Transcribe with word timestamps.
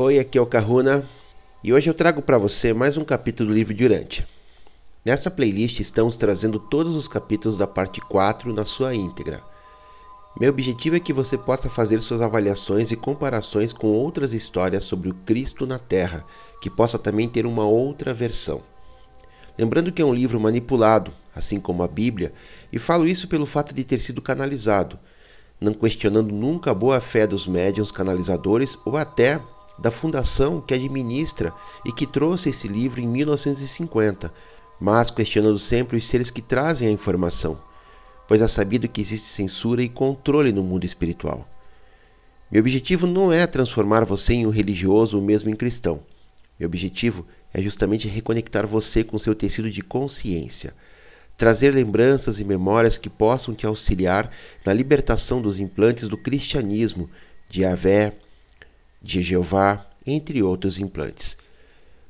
Oi, 0.00 0.20
aqui 0.20 0.38
é 0.38 0.40
o 0.40 0.46
Kahuna 0.46 1.04
e 1.64 1.72
hoje 1.72 1.90
eu 1.90 1.92
trago 1.92 2.22
para 2.22 2.38
você 2.38 2.72
mais 2.72 2.96
um 2.96 3.04
capítulo 3.04 3.50
do 3.50 3.54
livro 3.56 3.74
de 3.74 3.84
Urântia. 3.84 4.24
Nessa 5.04 5.28
playlist 5.28 5.80
estamos 5.80 6.16
trazendo 6.16 6.60
todos 6.60 6.94
os 6.94 7.08
capítulos 7.08 7.58
da 7.58 7.66
parte 7.66 8.00
4 8.00 8.52
na 8.52 8.64
sua 8.64 8.94
íntegra. 8.94 9.42
Meu 10.40 10.50
objetivo 10.50 10.94
é 10.94 11.00
que 11.00 11.12
você 11.12 11.36
possa 11.36 11.68
fazer 11.68 12.00
suas 12.00 12.22
avaliações 12.22 12.92
e 12.92 12.96
comparações 12.96 13.72
com 13.72 13.88
outras 13.88 14.32
histórias 14.32 14.84
sobre 14.84 15.08
o 15.08 15.14
Cristo 15.26 15.66
na 15.66 15.80
Terra, 15.80 16.24
que 16.60 16.70
possa 16.70 16.96
também 16.96 17.26
ter 17.26 17.44
uma 17.44 17.64
outra 17.64 18.14
versão. 18.14 18.62
Lembrando 19.58 19.90
que 19.90 20.00
é 20.00 20.04
um 20.04 20.14
livro 20.14 20.38
manipulado, 20.38 21.12
assim 21.34 21.58
como 21.58 21.82
a 21.82 21.88
Bíblia, 21.88 22.32
e 22.72 22.78
falo 22.78 23.08
isso 23.08 23.26
pelo 23.26 23.44
fato 23.44 23.74
de 23.74 23.82
ter 23.82 24.00
sido 24.00 24.22
canalizado, 24.22 24.96
não 25.60 25.74
questionando 25.74 26.32
nunca 26.32 26.70
a 26.70 26.74
boa 26.74 27.00
fé 27.00 27.26
dos 27.26 27.48
médiuns 27.48 27.90
canalizadores 27.90 28.78
ou 28.86 28.96
até 28.96 29.40
da 29.78 29.90
fundação 29.90 30.60
que 30.60 30.74
administra 30.74 31.52
e 31.84 31.92
que 31.92 32.06
trouxe 32.06 32.50
esse 32.50 32.66
livro 32.66 33.00
em 33.00 33.06
1950, 33.06 34.32
mas 34.80 35.10
questionando 35.10 35.58
sempre 35.58 35.96
os 35.96 36.06
seres 36.06 36.30
que 36.30 36.42
trazem 36.42 36.88
a 36.88 36.92
informação, 36.92 37.60
pois 38.26 38.42
é 38.42 38.48
sabido 38.48 38.88
que 38.88 39.00
existe 39.00 39.26
censura 39.26 39.82
e 39.82 39.88
controle 39.88 40.52
no 40.52 40.62
mundo 40.62 40.84
espiritual. 40.84 41.48
Meu 42.50 42.60
objetivo 42.60 43.06
não 43.06 43.32
é 43.32 43.46
transformar 43.46 44.04
você 44.04 44.34
em 44.34 44.46
um 44.46 44.50
religioso 44.50 45.18
ou 45.18 45.22
mesmo 45.22 45.50
em 45.50 45.54
cristão. 45.54 46.02
Meu 46.58 46.66
objetivo 46.66 47.26
é 47.52 47.60
justamente 47.60 48.08
reconectar 48.08 48.66
você 48.66 49.04
com 49.04 49.18
seu 49.18 49.34
tecido 49.34 49.70
de 49.70 49.82
consciência, 49.82 50.74
trazer 51.36 51.74
lembranças 51.74 52.40
e 52.40 52.44
memórias 52.44 52.98
que 52.98 53.08
possam 53.08 53.54
te 53.54 53.66
auxiliar 53.66 54.30
na 54.64 54.72
libertação 54.72 55.40
dos 55.40 55.58
implantes 55.58 56.08
do 56.08 56.16
cristianismo, 56.16 57.08
de 57.48 57.64
de 59.02 59.22
Jeová, 59.22 59.84
entre 60.06 60.42
outros 60.42 60.78
implantes. 60.78 61.36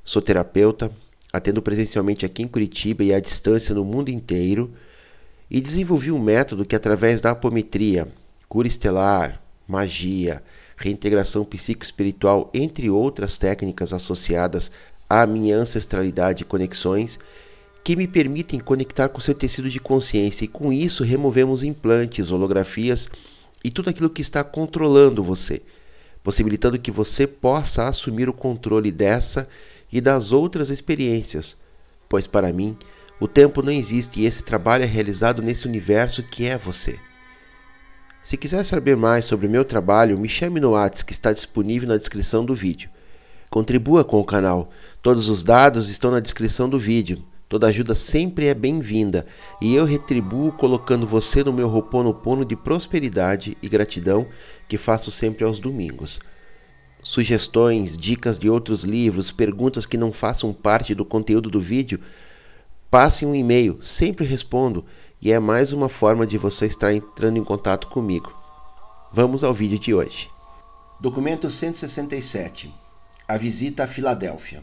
Sou 0.05 0.23
terapeuta, 0.23 0.91
atendo 1.33 1.61
presencialmente 1.61 2.25
aqui 2.25 2.43
em 2.43 2.49
Curitiba 2.49 3.05
e 3.05 3.13
à 3.13 3.21
distância 3.21 3.75
no 3.75 3.85
mundo 3.85 4.09
inteiro, 4.09 4.73
e 5.51 5.61
desenvolvi 5.61 6.11
um 6.11 6.19
método 6.19 6.65
que, 6.65 6.77
através 6.77 7.21
da 7.21 7.31
apometria, 7.31 8.07
cura 8.49 8.69
estelar, 8.69 9.41
magia, 9.67 10.43
reintegração 10.77 11.45
psicoespiritual, 11.45 12.51
entre 12.55 12.89
outras 12.89 13.37
técnicas 13.37 13.93
associadas 13.93 14.71
à 15.09 15.27
minha 15.27 15.57
ancestralidade 15.57 16.43
e 16.43 16.47
conexões, 16.47 17.19
que 17.83 17.97
me 17.97 18.07
permitem 18.07 18.61
conectar 18.61 19.09
com 19.09 19.21
seu 19.21 19.35
tecido 19.35 19.71
de 19.71 19.81
consciência 19.81 20.45
e 20.45 20.49
com 20.49 20.73
isso 20.73 21.03
removemos 21.03 21.63
implantes, 21.63 22.31
holografias 22.31 23.09
e 23.65 23.71
tudo 23.71 23.89
aquilo 23.91 24.11
que 24.11 24.21
está 24.21 24.45
controlando 24.45 25.23
você 25.23 25.63
possibilitando 26.23 26.79
que 26.79 26.91
você 26.91 27.27
possa 27.27 27.89
assumir 27.89 28.29
o 28.29 28.33
controle 28.33 28.91
dessa 28.91 29.49
e 29.91 30.01
das 30.01 30.33
outras 30.33 30.71
experiências, 30.71 31.57
pois 32.09 32.27
para 32.27 32.53
mim 32.53 32.77
o 33.21 33.27
tempo 33.27 33.63
não 33.63 33.73
existe 33.73 34.21
e 34.21 34.27
esse 34.27 34.45
trabalho 34.45 34.85
é 34.85 34.87
realizado 34.87 35.43
nesse 35.43 35.67
universo 35.67 36.23
que 36.23 36.47
é 36.47 36.57
você. 36.57 36.99
Se 38.23 38.37
quiser 38.37 38.65
saber 38.65 38.97
mais 38.97 39.25
sobre 39.25 39.47
o 39.47 39.51
meu 39.51 39.65
trabalho, 39.65 40.19
me 40.19 40.29
chame 40.29 40.61
no 40.61 40.71
WhatsApp 40.71 41.07
que 41.07 41.13
está 41.13 41.33
disponível 41.33 41.89
na 41.89 41.97
descrição 41.97 42.45
do 42.45 42.55
vídeo. 42.55 42.91
Contribua 43.51 44.05
com 44.05 44.21
o 44.21 44.25
canal, 44.25 44.71
todos 45.01 45.29
os 45.29 45.43
dados 45.43 45.89
estão 45.89 46.11
na 46.11 46.21
descrição 46.21 46.69
do 46.69 46.79
vídeo. 46.79 47.25
Toda 47.49 47.69
ajuda 47.69 47.95
sempre 47.95 48.47
é 48.47 48.55
bem-vinda 48.55 49.27
e 49.59 49.75
eu 49.75 49.87
retribuo 49.87 50.53
colocando 50.53 51.07
você 51.07 51.43
no 51.43 51.53
meu 51.53 51.67
roponopono 51.67 52.45
de 52.45 52.55
prosperidade 52.55 53.57
e 53.63 53.69
gratidão 53.71 54.27
que 54.69 54.77
faço 54.77 55.11
sempre 55.11 55.45
aos 55.45 55.59
domingos. 55.59 56.21
Sugestões, 57.03 57.97
dicas 57.97 58.39
de 58.39 58.51
outros 58.51 58.85
livros, 58.85 59.33
perguntas 59.33 59.87
que 59.87 59.97
não 59.97 60.13
façam 60.13 60.53
parte 60.53 60.95
do 60.95 61.07
conteúdo 61.07 61.49
do 61.49 61.59
vídeo, 61.59 61.99
passe 62.91 63.25
um 63.25 63.35
e-mail, 63.35 63.79
sempre 63.81 64.27
respondo 64.27 64.85
e 65.21 65.33
é 65.33 65.39
mais 65.39 65.73
uma 65.73 65.89
forma 65.89 66.27
de 66.27 66.37
você 66.37 66.67
estar 66.67 66.93
entrando 66.93 67.39
em 67.39 67.45
contato 67.45 67.89
comigo. 67.89 68.31
Vamos 69.11 69.43
ao 69.43 69.55
vídeo 69.55 69.79
de 69.79 69.95
hoje. 69.95 70.29
Documento 71.01 71.49
167 71.49 72.71
A 73.27 73.39
visita 73.39 73.85
a 73.85 73.89
Filadélfia. 73.89 74.63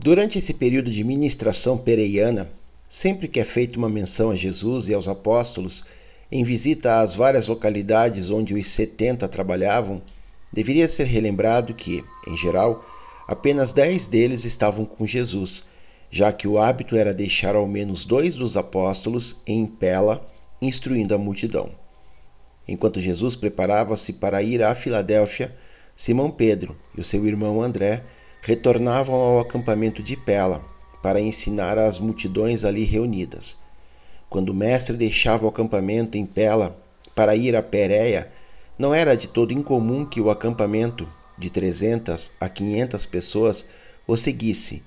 Durante 0.00 0.38
esse 0.38 0.54
período 0.54 0.92
de 0.92 1.02
ministração 1.02 1.76
pereiana, 1.76 2.48
sempre 2.88 3.26
que 3.26 3.40
é 3.40 3.44
feita 3.44 3.76
uma 3.76 3.88
menção 3.88 4.30
a 4.30 4.34
Jesus 4.34 4.86
e 4.86 4.94
aos 4.94 5.08
apóstolos, 5.08 5.84
em 6.30 6.44
visita 6.44 7.00
às 7.00 7.16
várias 7.16 7.48
localidades 7.48 8.30
onde 8.30 8.54
os 8.54 8.68
setenta 8.68 9.26
trabalhavam, 9.26 10.00
deveria 10.52 10.88
ser 10.88 11.04
relembrado 11.04 11.74
que, 11.74 12.04
em 12.28 12.36
geral, 12.36 12.86
apenas 13.26 13.72
dez 13.72 14.06
deles 14.06 14.44
estavam 14.44 14.84
com 14.84 15.04
Jesus, 15.04 15.64
já 16.12 16.30
que 16.30 16.46
o 16.46 16.58
hábito 16.58 16.94
era 16.94 17.12
deixar 17.12 17.56
ao 17.56 17.66
menos 17.66 18.04
dois 18.04 18.36
dos 18.36 18.56
apóstolos 18.56 19.34
em 19.44 19.66
Pela, 19.66 20.24
instruindo 20.62 21.12
a 21.12 21.18
multidão. 21.18 21.72
Enquanto 22.68 23.00
Jesus 23.00 23.34
preparava-se 23.34 24.12
para 24.12 24.44
ir 24.44 24.62
à 24.62 24.76
Filadélfia, 24.76 25.52
Simão 25.96 26.30
Pedro 26.30 26.76
e 26.96 27.00
o 27.00 27.04
seu 27.04 27.26
irmão 27.26 27.60
André 27.60 28.04
retornavam 28.42 29.14
ao 29.14 29.40
acampamento 29.40 30.02
de 30.02 30.16
Pela 30.16 30.62
para 31.02 31.20
ensinar 31.20 31.78
às 31.78 31.98
multidões 31.98 32.64
ali 32.64 32.84
reunidas. 32.84 33.56
Quando 34.28 34.50
o 34.50 34.54
mestre 34.54 34.96
deixava 34.96 35.46
o 35.46 35.48
acampamento 35.48 36.18
em 36.18 36.26
Pela 36.26 36.76
para 37.14 37.34
ir 37.34 37.56
a 37.56 37.62
Pérea, 37.62 38.30
não 38.78 38.94
era 38.94 39.16
de 39.16 39.26
todo 39.26 39.52
incomum 39.52 40.04
que 40.04 40.20
o 40.20 40.30
acampamento, 40.30 41.08
de 41.38 41.50
300 41.50 42.32
a 42.40 42.48
500 42.48 43.06
pessoas, 43.06 43.66
o 44.06 44.16
seguisse. 44.16 44.82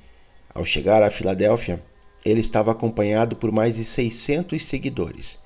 Ao 0.54 0.66
chegar 0.66 1.02
a 1.02 1.10
Filadélfia, 1.10 1.82
ele 2.24 2.40
estava 2.40 2.72
acompanhado 2.72 3.36
por 3.36 3.52
mais 3.52 3.76
de 3.76 3.84
600 3.84 4.64
seguidores. 4.64 5.40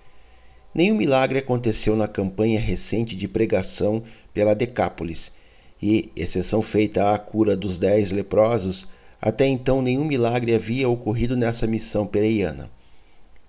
Nenhum 0.74 0.96
milagre 0.96 1.40
aconteceu 1.40 1.96
na 1.96 2.08
campanha 2.08 2.60
recente 2.60 3.16
de 3.16 3.28
pregação 3.28 4.04
pela 4.34 4.54
Decápolis, 4.54 5.32
e, 5.82 6.12
exceção 6.16 6.62
feita 6.62 7.14
à 7.14 7.18
cura 7.18 7.56
dos 7.56 7.78
dez 7.78 8.12
leprosos, 8.12 8.88
até 9.22 9.46
então 9.46 9.82
nenhum 9.82 10.06
milagre 10.06 10.54
havia 10.54 10.90
ocorrido 10.90 11.36
nessa 11.36 11.68
missão 11.68 12.06
pereiana. 12.06 12.70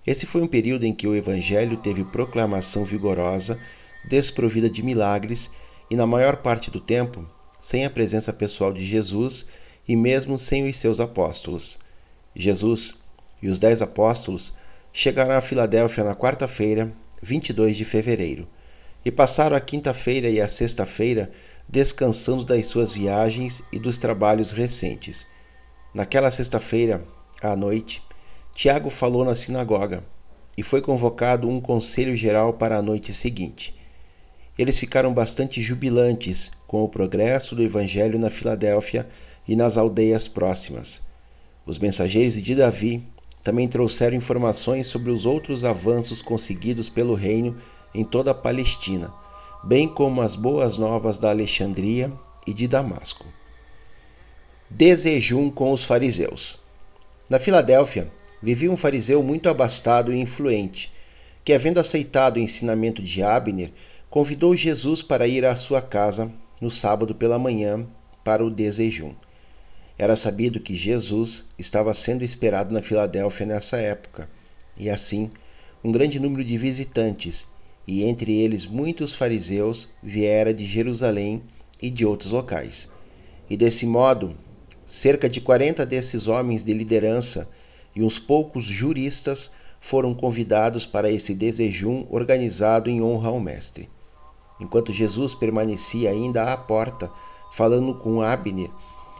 Esse 0.05 0.25
foi 0.25 0.41
um 0.41 0.47
período 0.47 0.85
em 0.85 0.93
que 0.93 1.07
o 1.07 1.15
Evangelho 1.15 1.77
teve 1.77 2.03
proclamação 2.03 2.85
vigorosa, 2.85 3.59
desprovida 4.07 4.69
de 4.69 4.81
milagres 4.81 5.51
e, 5.91 5.95
na 5.95 6.07
maior 6.07 6.37
parte 6.37 6.71
do 6.71 6.79
tempo, 6.79 7.27
sem 7.59 7.85
a 7.85 7.89
presença 7.89 8.31
pessoal 8.31 8.71
de 8.71 8.85
Jesus 8.85 9.45
e 9.87 9.95
mesmo 9.95 10.37
sem 10.37 10.67
os 10.67 10.77
seus 10.77 10.99
apóstolos. 10.99 11.77
Jesus 12.35 12.95
e 13.41 13.49
os 13.49 13.59
dez 13.59 13.81
apóstolos 13.81 14.53
chegaram 14.93 15.35
a 15.35 15.41
Filadélfia 15.41 16.03
na 16.03 16.15
quarta-feira, 16.15 16.91
22 17.21 17.75
de 17.75 17.85
fevereiro, 17.85 18.47
e 19.03 19.11
passaram 19.11 19.55
a 19.55 19.61
quinta-feira 19.61 20.29
e 20.29 20.39
a 20.39 20.47
sexta-feira 20.47 21.31
descansando 21.69 22.45
das 22.45 22.67
suas 22.67 22.93
viagens 22.93 23.61
e 23.71 23.79
dos 23.79 23.97
trabalhos 23.97 24.51
recentes. 24.51 25.27
Naquela 25.93 26.31
sexta-feira, 26.31 27.03
à 27.41 27.55
noite, 27.55 28.01
Tiago 28.53 28.89
falou 28.89 29.25
na 29.25 29.35
sinagoga 29.35 30.03
e 30.57 30.63
foi 30.63 30.81
convocado 30.81 31.49
um 31.49 31.59
conselho 31.59 32.15
geral 32.15 32.53
para 32.53 32.77
a 32.77 32.81
noite 32.81 33.13
seguinte. 33.13 33.75
Eles 34.57 34.77
ficaram 34.77 35.13
bastante 35.13 35.61
jubilantes 35.61 36.51
com 36.65 36.83
o 36.83 36.89
progresso 36.89 37.55
do 37.55 37.61
evangelho 37.61 38.17
na 38.17 38.29
Filadélfia 38.29 39.07
e 39.47 39.55
nas 39.55 39.77
aldeias 39.77 40.27
próximas. 40.27 41.01
Os 41.65 41.77
mensageiros 41.77 42.41
de 42.41 42.55
Davi 42.55 43.07
também 43.43 43.67
trouxeram 43.67 44.17
informações 44.17 44.87
sobre 44.87 45.11
os 45.11 45.25
outros 45.25 45.63
avanços 45.63 46.21
conseguidos 46.21 46.89
pelo 46.89 47.13
reino 47.13 47.55
em 47.93 48.03
toda 48.03 48.31
a 48.31 48.33
Palestina 48.33 49.13
bem 49.67 49.85
como 49.85 50.21
as 50.21 50.37
boas 50.37 50.77
novas 50.77 51.17
da 51.17 51.29
Alexandria 51.29 52.09
e 52.47 52.53
de 52.53 52.69
Damasco. 52.69 53.25
Desejum 54.69 55.49
com 55.49 55.73
os 55.73 55.83
fariseus. 55.83 56.59
Na 57.29 57.37
Filadélfia, 57.37 58.09
vivia 58.41 58.71
um 58.71 58.77
fariseu 58.77 59.21
muito 59.21 59.49
abastado 59.49 60.13
e 60.13 60.21
influente, 60.21 60.89
que, 61.43 61.51
havendo 61.51 61.81
aceitado 61.81 62.37
o 62.37 62.39
ensinamento 62.39 63.01
de 63.01 63.21
Abner, 63.21 63.73
convidou 64.09 64.55
Jesus 64.55 65.01
para 65.01 65.27
ir 65.27 65.43
à 65.43 65.53
sua 65.53 65.81
casa 65.81 66.31
no 66.61 66.71
sábado 66.71 67.13
pela 67.13 67.37
manhã 67.37 67.85
para 68.23 68.45
o 68.45 68.49
desejum. 68.49 69.13
Era 69.97 70.15
sabido 70.15 70.61
que 70.61 70.75
Jesus 70.75 71.49
estava 71.59 71.93
sendo 71.93 72.23
esperado 72.23 72.73
na 72.73 72.81
Filadélfia 72.81 73.45
nessa 73.45 73.75
época, 73.75 74.29
e 74.77 74.89
assim, 74.89 75.29
um 75.83 75.91
grande 75.91 76.21
número 76.21 76.41
de 76.41 76.57
visitantes 76.57 77.56
e 77.87 78.03
entre 78.03 78.37
eles 78.37 78.65
muitos 78.65 79.13
fariseus 79.13 79.89
viera 80.03 80.53
de 80.53 80.65
Jerusalém 80.65 81.41
e 81.81 81.89
de 81.89 82.05
outros 82.05 82.31
locais. 82.31 82.89
E 83.49 83.55
desse 83.55 83.85
modo, 83.85 84.35
cerca 84.85 85.29
de 85.29 85.39
quarenta 85.39 85.85
desses 85.85 86.27
homens 86.27 86.65
de 86.65 86.73
liderança 86.73 87.49
e 87.95 88.03
uns 88.03 88.19
poucos 88.19 88.65
juristas 88.65 89.49
foram 89.79 90.13
convidados 90.13 90.85
para 90.85 91.09
esse 91.09 91.33
desejum 91.33 92.05
organizado 92.09 92.89
em 92.89 93.01
honra 93.01 93.29
ao 93.29 93.39
Mestre. 93.39 93.89
Enquanto 94.59 94.91
Jesus 94.91 95.33
permanecia 95.33 96.09
ainda 96.09 96.51
à 96.51 96.57
porta, 96.57 97.09
falando 97.53 97.93
com 97.95 98.21
Abner, 98.21 98.69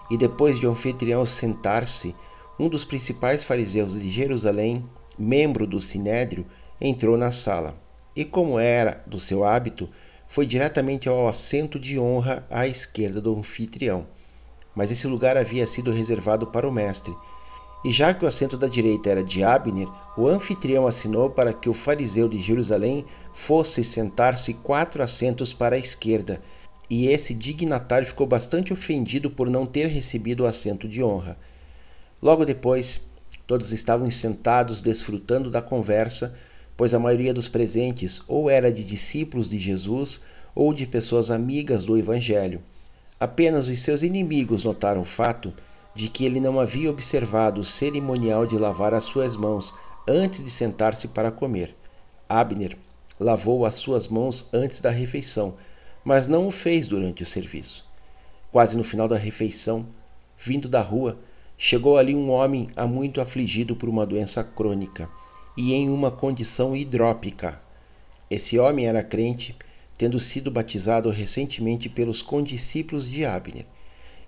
e 0.09 0.17
depois 0.17 0.59
de 0.59 0.65
o 0.65 0.71
anfitrião 0.71 1.25
sentar-se, 1.25 2.15
um 2.59 2.67
dos 2.67 2.83
principais 2.83 3.43
fariseus 3.43 3.93
de 3.93 4.09
Jerusalém, 4.09 4.83
membro 5.17 5.67
do 5.67 5.79
sinédrio, 5.79 6.45
entrou 6.81 7.17
na 7.17 7.31
sala, 7.31 7.77
e 8.17 8.25
como 8.25 8.57
era 8.57 9.03
do 9.05 9.19
seu 9.19 9.43
hábito, 9.43 9.87
foi 10.27 10.47
diretamente 10.47 11.07
ao 11.07 11.27
assento 11.27 11.79
de 11.79 11.99
honra 11.99 12.43
à 12.49 12.67
esquerda 12.67 13.21
do 13.21 13.37
anfitrião. 13.37 14.07
Mas 14.75 14.89
esse 14.89 15.05
lugar 15.05 15.37
havia 15.37 15.67
sido 15.67 15.91
reservado 15.91 16.47
para 16.47 16.67
o 16.67 16.71
mestre. 16.71 17.15
E 17.85 17.91
já 17.91 18.15
que 18.15 18.25
o 18.25 18.27
assento 18.27 18.57
da 18.57 18.67
direita 18.67 19.11
era 19.11 19.23
de 19.23 19.43
Abner, 19.43 19.87
o 20.17 20.27
anfitrião 20.27 20.87
assinou 20.87 21.29
para 21.29 21.53
que 21.53 21.69
o 21.69 21.75
fariseu 21.75 22.27
de 22.27 22.41
Jerusalém 22.41 23.05
fosse 23.35 23.83
sentar-se 23.83 24.55
quatro 24.55 25.03
assentos 25.03 25.53
para 25.53 25.75
a 25.75 25.79
esquerda, 25.79 26.41
e 26.89 27.05
esse 27.09 27.35
dignatário 27.35 28.07
ficou 28.07 28.25
bastante 28.25 28.73
ofendido 28.73 29.29
por 29.29 29.47
não 29.47 29.63
ter 29.63 29.85
recebido 29.85 30.43
o 30.43 30.47
assento 30.47 30.87
de 30.87 31.03
honra. 31.03 31.37
Logo 32.19 32.45
depois, 32.45 32.99
todos 33.45 33.71
estavam 33.71 34.09
sentados 34.09 34.81
desfrutando 34.81 35.51
da 35.51 35.61
conversa 35.61 36.35
pois 36.77 36.93
a 36.93 36.99
maioria 36.99 37.33
dos 37.33 37.49
presentes 37.49 38.21
ou 38.27 38.47
era 38.47 38.71
de 38.71 38.83
discípulos 38.83 39.49
de 39.49 39.59
Jesus 39.59 40.21
ou 40.53 40.71
de 40.71 40.85
pessoas 40.85 41.31
amigas 41.31 41.83
do 41.83 41.97
Evangelho. 41.97 42.61
Apenas 43.19 43.67
os 43.67 43.79
seus 43.79 44.03
inimigos 44.03 44.63
notaram 44.63 45.01
o 45.01 45.05
fato 45.05 45.51
de 45.95 46.07
que 46.07 46.23
ele 46.23 46.39
não 46.39 46.59
havia 46.59 46.91
observado 46.91 47.61
o 47.61 47.65
cerimonial 47.65 48.45
de 48.45 48.55
lavar 48.55 48.93
as 48.93 49.05
suas 49.05 49.35
mãos 49.35 49.73
antes 50.07 50.43
de 50.43 50.51
sentar-se 50.51 51.07
para 51.07 51.31
comer. 51.31 51.75
Abner 52.29 52.77
lavou 53.19 53.65
as 53.65 53.73
suas 53.73 54.07
mãos 54.07 54.47
antes 54.53 54.79
da 54.79 54.91
refeição, 54.91 55.55
mas 56.05 56.27
não 56.27 56.47
o 56.47 56.51
fez 56.51 56.87
durante 56.87 57.23
o 57.23 57.25
serviço. 57.25 57.91
Quase 58.51 58.77
no 58.77 58.83
final 58.83 59.07
da 59.07 59.17
refeição, 59.17 59.87
vindo 60.37 60.69
da 60.69 60.81
rua, 60.81 61.17
chegou 61.57 61.97
ali 61.97 62.13
um 62.13 62.29
homem 62.29 62.69
há 62.75 62.85
muito 62.85 63.19
afligido 63.19 63.75
por 63.75 63.89
uma 63.89 64.05
doença 64.05 64.43
crônica 64.43 65.09
e 65.57 65.73
em 65.73 65.89
uma 65.89 66.11
condição 66.11 66.75
hidrópica. 66.75 67.59
Esse 68.29 68.59
homem 68.59 68.85
era 68.85 69.01
crente, 69.01 69.55
tendo 69.97 70.19
sido 70.19 70.51
batizado 70.51 71.09
recentemente 71.09 71.89
pelos 71.89 72.21
condiscípulos 72.21 73.09
de 73.09 73.25
Abner. 73.25 73.65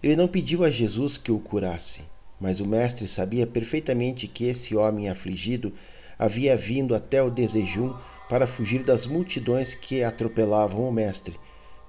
Ele 0.02 0.16
não 0.16 0.28
pediu 0.28 0.64
a 0.64 0.72
Jesus 0.72 1.18
que 1.18 1.32
o 1.32 1.40
curasse, 1.40 2.02
mas 2.42 2.60
o 2.60 2.66
mestre 2.66 3.08
sabia 3.08 3.46
perfeitamente 3.46 4.28
que 4.28 4.46
esse 4.46 4.76
homem 4.76 5.08
afligido 5.08 5.72
havia 6.18 6.56
vindo 6.56 6.96
até 6.96 7.22
o 7.22 7.30
desejum 7.30 7.94
para 8.28 8.48
fugir 8.48 8.84
das 8.84 9.06
multidões 9.06 9.76
que 9.76 10.04
atropelavam 10.04 10.88
o 10.88 10.92
mestre, 10.92 11.40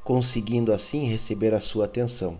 conseguindo 0.04 0.72
assim 0.72 1.04
receber 1.04 1.54
a 1.54 1.60
sua 1.60 1.86
atenção. 1.86 2.38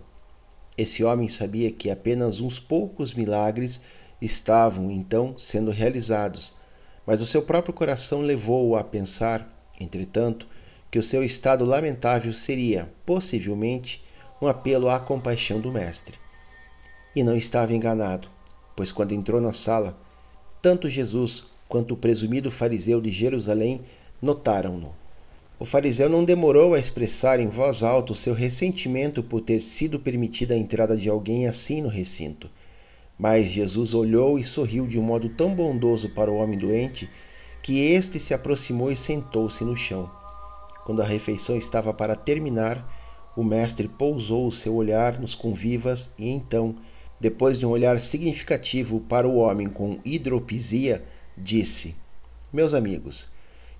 Esse 0.77 1.03
homem 1.03 1.27
sabia 1.27 1.71
que 1.71 1.89
apenas 1.89 2.39
uns 2.39 2.59
poucos 2.59 3.13
milagres 3.13 3.81
estavam 4.21 4.91
então 4.91 5.35
sendo 5.37 5.71
realizados, 5.71 6.60
mas 7.05 7.21
o 7.21 7.25
seu 7.25 7.41
próprio 7.41 7.73
coração 7.73 8.21
levou-o 8.21 8.75
a 8.75 8.83
pensar, 8.83 9.47
entretanto, 9.79 10.47
que 10.89 10.99
o 10.99 11.03
seu 11.03 11.23
estado 11.23 11.63
lamentável 11.63 12.33
seria, 12.33 12.91
possivelmente, 13.05 14.03
um 14.41 14.47
apelo 14.47 14.89
à 14.89 14.99
compaixão 14.99 15.59
do 15.59 15.71
Mestre. 15.71 16.17
E 17.15 17.23
não 17.23 17.35
estava 17.35 17.73
enganado, 17.73 18.27
pois 18.75 18.91
quando 18.91 19.13
entrou 19.13 19.39
na 19.39 19.53
sala, 19.53 19.97
tanto 20.61 20.89
Jesus 20.89 21.45
quanto 21.67 21.93
o 21.93 21.97
presumido 21.97 22.51
fariseu 22.51 22.99
de 22.99 23.09
Jerusalém 23.09 23.81
notaram-no. 24.21 24.93
O 25.57 25.65
fariseu 25.65 26.09
não 26.09 26.25
demorou 26.25 26.73
a 26.73 26.79
expressar 26.79 27.39
em 27.39 27.47
voz 27.47 27.83
alta 27.83 28.11
o 28.13 28.15
seu 28.15 28.33
ressentimento 28.33 29.21
por 29.21 29.41
ter 29.41 29.61
sido 29.61 29.99
permitida 29.99 30.55
a 30.55 30.57
entrada 30.57 30.97
de 30.97 31.07
alguém 31.07 31.47
assim 31.47 31.81
no 31.81 31.87
recinto. 31.87 32.49
Mas 33.21 33.45
Jesus 33.45 33.93
olhou 33.93 34.39
e 34.39 34.43
sorriu 34.43 34.87
de 34.87 34.97
um 34.97 35.03
modo 35.03 35.29
tão 35.29 35.53
bondoso 35.53 36.09
para 36.09 36.31
o 36.31 36.37
homem 36.37 36.57
doente 36.57 37.07
que 37.61 37.79
este 37.79 38.19
se 38.19 38.33
aproximou 38.33 38.91
e 38.91 38.95
sentou-se 38.95 39.63
no 39.63 39.77
chão. 39.77 40.09
Quando 40.85 41.03
a 41.03 41.05
refeição 41.05 41.55
estava 41.55 41.93
para 41.93 42.15
terminar, 42.15 42.83
o 43.37 43.43
mestre 43.43 43.87
pousou 43.87 44.47
o 44.47 44.51
seu 44.51 44.73
olhar 44.73 45.19
nos 45.19 45.35
convivas 45.35 46.15
e 46.17 46.31
então, 46.31 46.75
depois 47.19 47.59
de 47.59 47.65
um 47.67 47.69
olhar 47.69 47.99
significativo 47.99 48.99
para 49.01 49.27
o 49.27 49.35
homem 49.35 49.69
com 49.69 49.99
hidropisia, 50.03 51.05
disse: 51.37 51.93
Meus 52.51 52.73
amigos, 52.73 53.29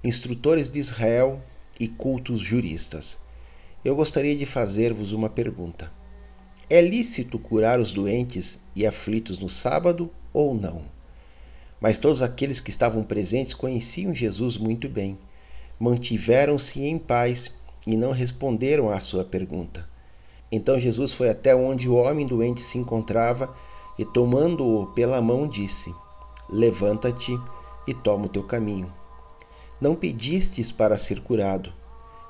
instrutores 0.04 0.70
de 0.70 0.78
Israel 0.78 1.42
e 1.80 1.88
cultos 1.88 2.42
juristas, 2.42 3.18
eu 3.84 3.96
gostaria 3.96 4.36
de 4.36 4.46
fazer-vos 4.46 5.12
uma 5.12 5.32
pergunta. 5.32 5.92
É 6.74 6.80
lícito 6.80 7.38
curar 7.38 7.82
os 7.82 7.92
doentes 7.92 8.62
e 8.74 8.88
aflitos 8.88 9.38
no 9.38 9.50
sábado 9.50 10.10
ou 10.32 10.56
não? 10.56 10.84
Mas 11.82 11.98
todos 11.98 12.22
aqueles 12.22 12.62
que 12.62 12.70
estavam 12.70 13.04
presentes 13.04 13.54
conheciam 13.54 14.16
Jesus 14.16 14.56
muito 14.56 14.88
bem, 14.88 15.20
mantiveram-se 15.78 16.82
em 16.82 16.98
paz 16.98 17.52
e 17.86 17.98
não 17.98 18.12
responderam 18.12 18.90
à 18.90 19.02
sua 19.02 19.26
pergunta. 19.26 19.86
Então 20.50 20.80
Jesus 20.80 21.12
foi 21.12 21.28
até 21.30 21.54
onde 21.54 21.90
o 21.90 21.96
homem 21.96 22.26
doente 22.26 22.62
se 22.62 22.78
encontrava 22.78 23.54
e, 24.00 24.06
tomando-o 24.06 24.88
pela 24.94 25.22
mão, 25.22 25.50
disse: 25.50 25.94
Levanta-te 26.50 27.38
e 27.86 27.94
toma 27.94 28.28
o 28.28 28.30
teu 28.30 28.44
caminho. 28.46 28.90
Não 29.82 29.94
pedistes 29.94 30.72
para 30.72 30.98
ser 30.98 31.20
curado, 31.20 31.74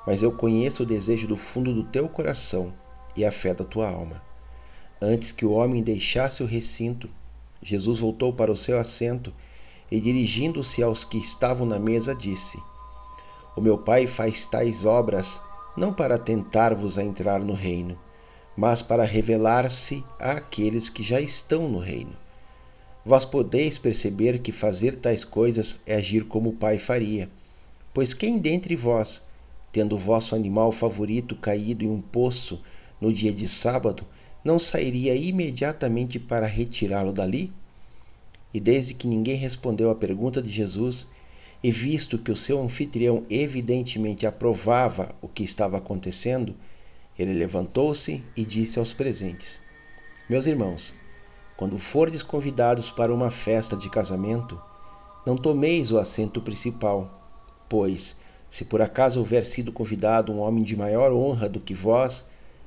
mas 0.07 0.23
eu 0.23 0.31
conheço 0.31 0.81
o 0.81 0.87
desejo 0.87 1.27
do 1.27 1.37
fundo 1.37 1.75
do 1.75 1.83
teu 1.83 2.09
coração 2.09 2.73
e 3.15 3.23
a 3.23 3.31
fé 3.31 3.53
da 3.53 3.63
tua 3.63 3.87
alma. 3.87 4.30
Antes 5.03 5.31
que 5.31 5.45
o 5.45 5.53
homem 5.53 5.81
deixasse 5.81 6.43
o 6.43 6.45
recinto, 6.45 7.09
Jesus 7.59 7.99
voltou 7.99 8.31
para 8.31 8.51
o 8.51 8.57
seu 8.57 8.79
assento 8.79 9.33
e, 9.89 9.99
dirigindo-se 9.99 10.83
aos 10.83 11.03
que 11.03 11.17
estavam 11.17 11.65
na 11.65 11.79
mesa, 11.79 12.13
disse: 12.13 12.59
O 13.55 13.61
meu 13.61 13.79
Pai 13.79 14.05
faz 14.05 14.45
tais 14.45 14.85
obras 14.85 15.41
não 15.75 15.91
para 15.91 16.19
tentar-vos 16.19 16.99
a 16.99 17.03
entrar 17.03 17.39
no 17.39 17.53
reino, 17.53 17.97
mas 18.55 18.83
para 18.83 19.03
revelar-se 19.03 20.05
àqueles 20.19 20.87
que 20.87 21.01
já 21.01 21.19
estão 21.19 21.67
no 21.67 21.79
reino. 21.79 22.15
Vós 23.03 23.25
podeis 23.25 23.79
perceber 23.79 24.37
que 24.37 24.51
fazer 24.51 24.97
tais 24.97 25.23
coisas 25.23 25.81
é 25.87 25.95
agir 25.95 26.25
como 26.25 26.49
o 26.49 26.55
Pai 26.55 26.77
faria. 26.77 27.27
Pois 27.91 28.13
quem 28.13 28.37
dentre 28.37 28.75
vós, 28.75 29.23
tendo 29.71 29.95
o 29.95 29.99
vosso 29.99 30.35
animal 30.35 30.71
favorito 30.71 31.35
caído 31.35 31.83
em 31.83 31.89
um 31.89 32.01
poço 32.01 32.61
no 32.99 33.11
dia 33.11 33.33
de 33.33 33.47
sábado, 33.47 34.05
não 34.43 34.57
sairia 34.57 35.15
imediatamente 35.15 36.19
para 36.19 36.45
retirá-lo 36.45 37.11
dali? 37.11 37.53
E 38.53 38.59
desde 38.59 38.93
que 38.93 39.07
ninguém 39.07 39.35
respondeu 39.35 39.89
à 39.89 39.95
pergunta 39.95 40.41
de 40.41 40.49
Jesus, 40.49 41.09
e 41.63 41.71
visto 41.71 42.17
que 42.17 42.31
o 42.31 42.35
seu 42.35 42.61
anfitrião 42.61 43.23
evidentemente 43.29 44.25
aprovava 44.25 45.13
o 45.21 45.27
que 45.27 45.43
estava 45.43 45.77
acontecendo, 45.77 46.55
ele 47.17 47.33
levantou-se 47.33 48.23
e 48.35 48.43
disse 48.43 48.79
aos 48.79 48.93
presentes: 48.93 49.61
Meus 50.27 50.47
irmãos, 50.47 50.95
quando 51.55 51.77
fordes 51.77 52.23
convidados 52.23 52.89
para 52.89 53.13
uma 53.13 53.29
festa 53.29 53.77
de 53.77 53.89
casamento, 53.89 54.59
não 55.25 55.37
tomeis 55.37 55.91
o 55.91 55.99
assento 55.99 56.41
principal, 56.41 57.21
pois, 57.69 58.15
se 58.49 58.65
por 58.65 58.81
acaso 58.81 59.19
houver 59.19 59.45
sido 59.45 59.71
convidado 59.71 60.31
um 60.31 60.39
homem 60.39 60.63
de 60.63 60.75
maior 60.75 61.13
honra 61.13 61.47
do 61.47 61.59
que 61.59 61.75
vós, 61.75 62.25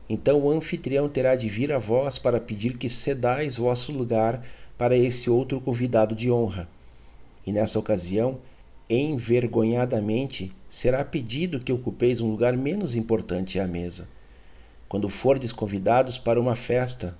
então 0.08 0.40
o 0.40 0.50
anfitrião 0.50 1.08
terá 1.08 1.34
de 1.34 1.48
vir 1.48 1.72
a 1.72 1.78
vós 1.78 2.18
para 2.18 2.40
pedir 2.40 2.76
que 2.76 2.88
cedais 2.88 3.56
vosso 3.56 3.90
lugar 3.90 4.44
para 4.76 4.96
esse 4.96 5.30
outro 5.30 5.60
convidado 5.60 6.14
de 6.14 6.30
honra. 6.30 6.68
E 7.46 7.52
nessa 7.52 7.78
ocasião, 7.78 8.38
envergonhadamente, 8.88 10.52
será 10.68 11.04
pedido 11.04 11.58
que 11.58 11.72
ocupeis 11.72 12.20
um 12.20 12.30
lugar 12.30 12.56
menos 12.56 12.94
importante 12.94 13.58
à 13.58 13.66
mesa. 13.66 14.08
Quando 14.88 15.08
fordes 15.08 15.52
convidados 15.52 16.18
para 16.18 16.40
uma 16.40 16.54
festa, 16.54 17.16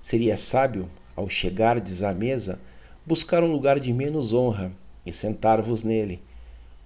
seria 0.00 0.36
sábio, 0.36 0.88
ao 1.16 1.28
chegardes 1.28 2.02
à 2.02 2.14
mesa, 2.14 2.60
buscar 3.04 3.42
um 3.42 3.50
lugar 3.50 3.80
de 3.80 3.92
menos 3.92 4.32
honra 4.32 4.72
e 5.04 5.12
sentar-vos 5.12 5.82
nele, 5.82 6.22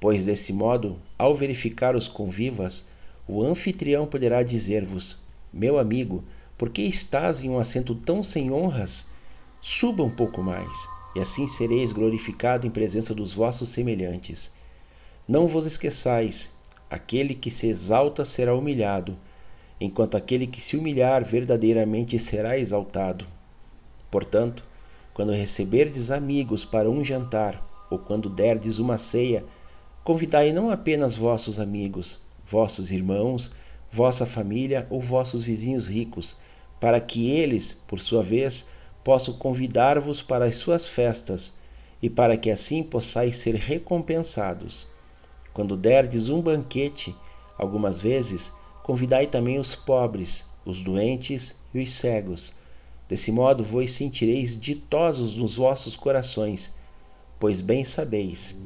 pois 0.00 0.24
desse 0.24 0.52
modo, 0.52 0.98
ao 1.18 1.34
verificar 1.34 1.94
os 1.94 2.08
convivas, 2.08 2.86
o 3.28 3.42
anfitrião 3.42 4.06
poderá 4.06 4.42
dizer-vos: 4.42 5.18
meu 5.56 5.78
amigo, 5.78 6.22
por 6.58 6.68
que 6.68 6.82
estás 6.82 7.42
em 7.42 7.48
um 7.48 7.58
assento 7.58 7.94
tão 7.94 8.22
sem 8.22 8.52
honras? 8.52 9.06
Suba 9.60 10.02
um 10.02 10.10
pouco 10.10 10.42
mais, 10.42 10.86
e 11.14 11.20
assim 11.20 11.46
sereis 11.46 11.92
glorificado 11.92 12.66
em 12.66 12.70
presença 12.70 13.14
dos 13.14 13.32
vossos 13.32 13.70
semelhantes. 13.70 14.52
Não 15.26 15.46
vos 15.46 15.64
esqueçais: 15.64 16.52
aquele 16.90 17.34
que 17.34 17.50
se 17.50 17.66
exalta 17.66 18.24
será 18.24 18.54
humilhado, 18.54 19.16
enquanto 19.80 20.16
aquele 20.16 20.46
que 20.46 20.60
se 20.60 20.76
humilhar 20.76 21.24
verdadeiramente 21.24 22.18
será 22.18 22.58
exaltado. 22.58 23.26
Portanto, 24.10 24.62
quando 25.14 25.32
receberdes 25.32 26.10
amigos 26.10 26.66
para 26.66 26.90
um 26.90 27.02
jantar, 27.02 27.66
ou 27.90 27.98
quando 27.98 28.28
derdes 28.28 28.78
uma 28.78 28.98
ceia, 28.98 29.42
convidai 30.04 30.52
não 30.52 30.70
apenas 30.70 31.16
vossos 31.16 31.58
amigos, 31.58 32.18
vossos 32.46 32.90
irmãos, 32.90 33.50
vossa 33.96 34.26
família 34.26 34.86
ou 34.90 35.00
vossos 35.00 35.42
vizinhos 35.42 35.88
ricos, 35.88 36.36
para 36.78 37.00
que 37.00 37.30
eles, 37.30 37.72
por 37.88 37.98
sua 37.98 38.22
vez, 38.22 38.66
possam 39.02 39.32
convidar-vos 39.38 40.20
para 40.20 40.44
as 40.44 40.56
suas 40.56 40.84
festas 40.84 41.54
e 42.02 42.10
para 42.10 42.36
que 42.36 42.50
assim 42.50 42.82
possais 42.82 43.36
ser 43.36 43.54
recompensados. 43.54 44.88
Quando 45.54 45.78
derdes 45.78 46.28
um 46.28 46.42
banquete, 46.42 47.14
algumas 47.56 47.98
vezes, 47.98 48.52
convidai 48.82 49.26
também 49.26 49.58
os 49.58 49.74
pobres, 49.74 50.44
os 50.62 50.82
doentes 50.82 51.54
e 51.72 51.82
os 51.82 51.90
cegos. 51.90 52.52
Desse 53.08 53.32
modo 53.32 53.64
vos 53.64 53.90
sentireis 53.92 54.60
ditosos 54.60 55.34
nos 55.36 55.56
vossos 55.56 55.96
corações, 55.96 56.70
pois 57.38 57.62
bem 57.62 57.82
sabeis, 57.82 58.56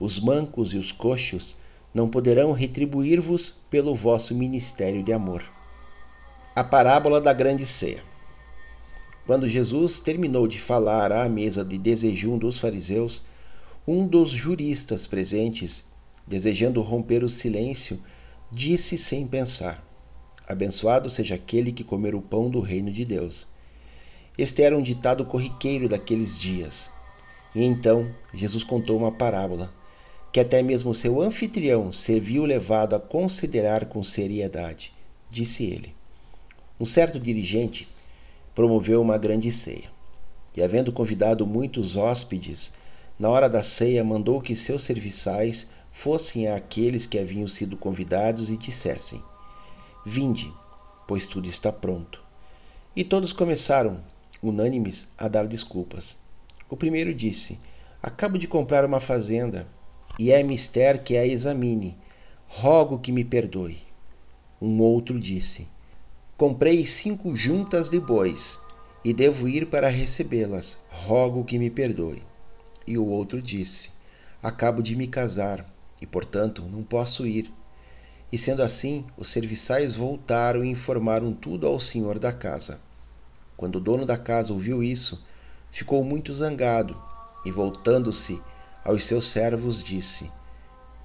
os 0.00 0.18
mancos 0.18 0.74
e 0.74 0.76
os 0.76 0.90
coxos 0.90 1.54
não 1.94 2.08
poderão 2.08 2.52
retribuir-vos 2.52 3.54
pelo 3.68 3.94
vosso 3.94 4.34
ministério 4.34 5.02
de 5.02 5.12
amor. 5.12 5.44
A 6.54 6.64
parábola 6.64 7.20
da 7.20 7.32
grande 7.32 7.66
ceia. 7.66 8.02
Quando 9.26 9.48
Jesus 9.48 10.00
terminou 10.00 10.48
de 10.48 10.58
falar 10.58 11.12
à 11.12 11.28
mesa 11.28 11.64
de 11.64 11.78
desejum 11.78 12.38
dos 12.38 12.58
fariseus, 12.58 13.22
um 13.86 14.06
dos 14.06 14.30
juristas 14.30 15.06
presentes, 15.06 15.84
desejando 16.26 16.82
romper 16.82 17.22
o 17.22 17.28
silêncio, 17.28 18.02
disse 18.50 18.96
sem 18.98 19.26
pensar: 19.26 19.84
Abençoado 20.48 21.08
seja 21.08 21.34
aquele 21.34 21.72
que 21.72 21.84
comer 21.84 22.14
o 22.14 22.22
pão 22.22 22.50
do 22.50 22.60
reino 22.60 22.90
de 22.90 23.04
Deus. 23.04 23.46
Este 24.36 24.62
era 24.62 24.76
um 24.76 24.82
ditado 24.82 25.24
corriqueiro 25.24 25.88
daqueles 25.88 26.38
dias. 26.38 26.90
E 27.54 27.62
então 27.62 28.10
Jesus 28.32 28.64
contou 28.64 28.96
uma 28.96 29.12
parábola 29.12 29.72
que 30.32 30.40
até 30.40 30.62
mesmo 30.62 30.94
seu 30.94 31.20
anfitrião 31.20 31.92
se 31.92 32.18
viu 32.18 32.46
levado 32.46 32.96
a 32.96 33.00
considerar 33.00 33.84
com 33.84 34.02
seriedade. 34.02 34.94
Disse 35.30 35.64
ele: 35.64 35.94
Um 36.80 36.86
certo 36.86 37.20
dirigente 37.20 37.86
promoveu 38.54 39.02
uma 39.02 39.18
grande 39.18 39.52
ceia. 39.52 39.92
E, 40.56 40.62
havendo 40.62 40.90
convidado 40.92 41.46
muitos 41.46 41.96
hóspedes, 41.96 42.72
na 43.18 43.28
hora 43.28 43.48
da 43.48 43.62
ceia 43.62 44.02
mandou 44.02 44.40
que 44.40 44.56
seus 44.56 44.82
serviçais 44.82 45.66
fossem 45.90 46.48
àqueles 46.48 47.04
que 47.06 47.18
haviam 47.18 47.46
sido 47.46 47.76
convidados 47.76 48.48
e 48.48 48.56
dissessem: 48.56 49.22
Vinde, 50.04 50.50
pois 51.06 51.26
tudo 51.26 51.46
está 51.46 51.70
pronto. 51.70 52.22
E 52.96 53.04
todos 53.04 53.34
começaram, 53.34 54.00
unânimes, 54.42 55.08
a 55.18 55.28
dar 55.28 55.46
desculpas. 55.46 56.16
O 56.70 56.76
primeiro 56.76 57.14
disse: 57.14 57.58
Acabo 58.02 58.38
de 58.38 58.48
comprar 58.48 58.84
uma 58.84 58.98
fazenda 58.98 59.66
e 60.18 60.30
é 60.30 60.42
mister 60.42 61.02
que 61.02 61.16
a 61.16 61.26
examine. 61.26 61.96
Rogo 62.46 62.98
que 62.98 63.10
me 63.10 63.24
perdoe. 63.24 63.78
Um 64.60 64.80
outro 64.80 65.18
disse: 65.18 65.66
Comprei 66.36 66.86
cinco 66.86 67.34
juntas 67.34 67.88
de 67.88 67.98
bois 67.98 68.58
e 69.04 69.12
devo 69.12 69.48
ir 69.48 69.66
para 69.66 69.88
recebê-las. 69.88 70.76
Rogo 70.90 71.44
que 71.44 71.58
me 71.58 71.70
perdoe. 71.70 72.22
E 72.86 72.98
o 72.98 73.06
outro 73.06 73.40
disse: 73.40 73.90
Acabo 74.42 74.82
de 74.82 74.94
me 74.96 75.06
casar 75.06 75.64
e, 76.00 76.06
portanto, 76.06 76.62
não 76.62 76.82
posso 76.82 77.26
ir. 77.26 77.52
E 78.30 78.36
sendo 78.36 78.62
assim, 78.62 79.04
os 79.16 79.28
serviçais 79.28 79.94
voltaram 79.94 80.64
e 80.64 80.68
informaram 80.68 81.32
tudo 81.32 81.66
ao 81.66 81.78
senhor 81.78 82.18
da 82.18 82.32
casa. 82.32 82.80
Quando 83.56 83.76
o 83.76 83.80
dono 83.80 84.04
da 84.04 84.18
casa 84.18 84.52
ouviu 84.52 84.82
isso, 84.82 85.24
ficou 85.70 86.02
muito 86.02 86.34
zangado 86.34 87.00
e, 87.44 87.50
voltando-se, 87.50 88.40
aos 88.84 89.04
seus 89.04 89.26
servos 89.26 89.82
disse: 89.82 90.30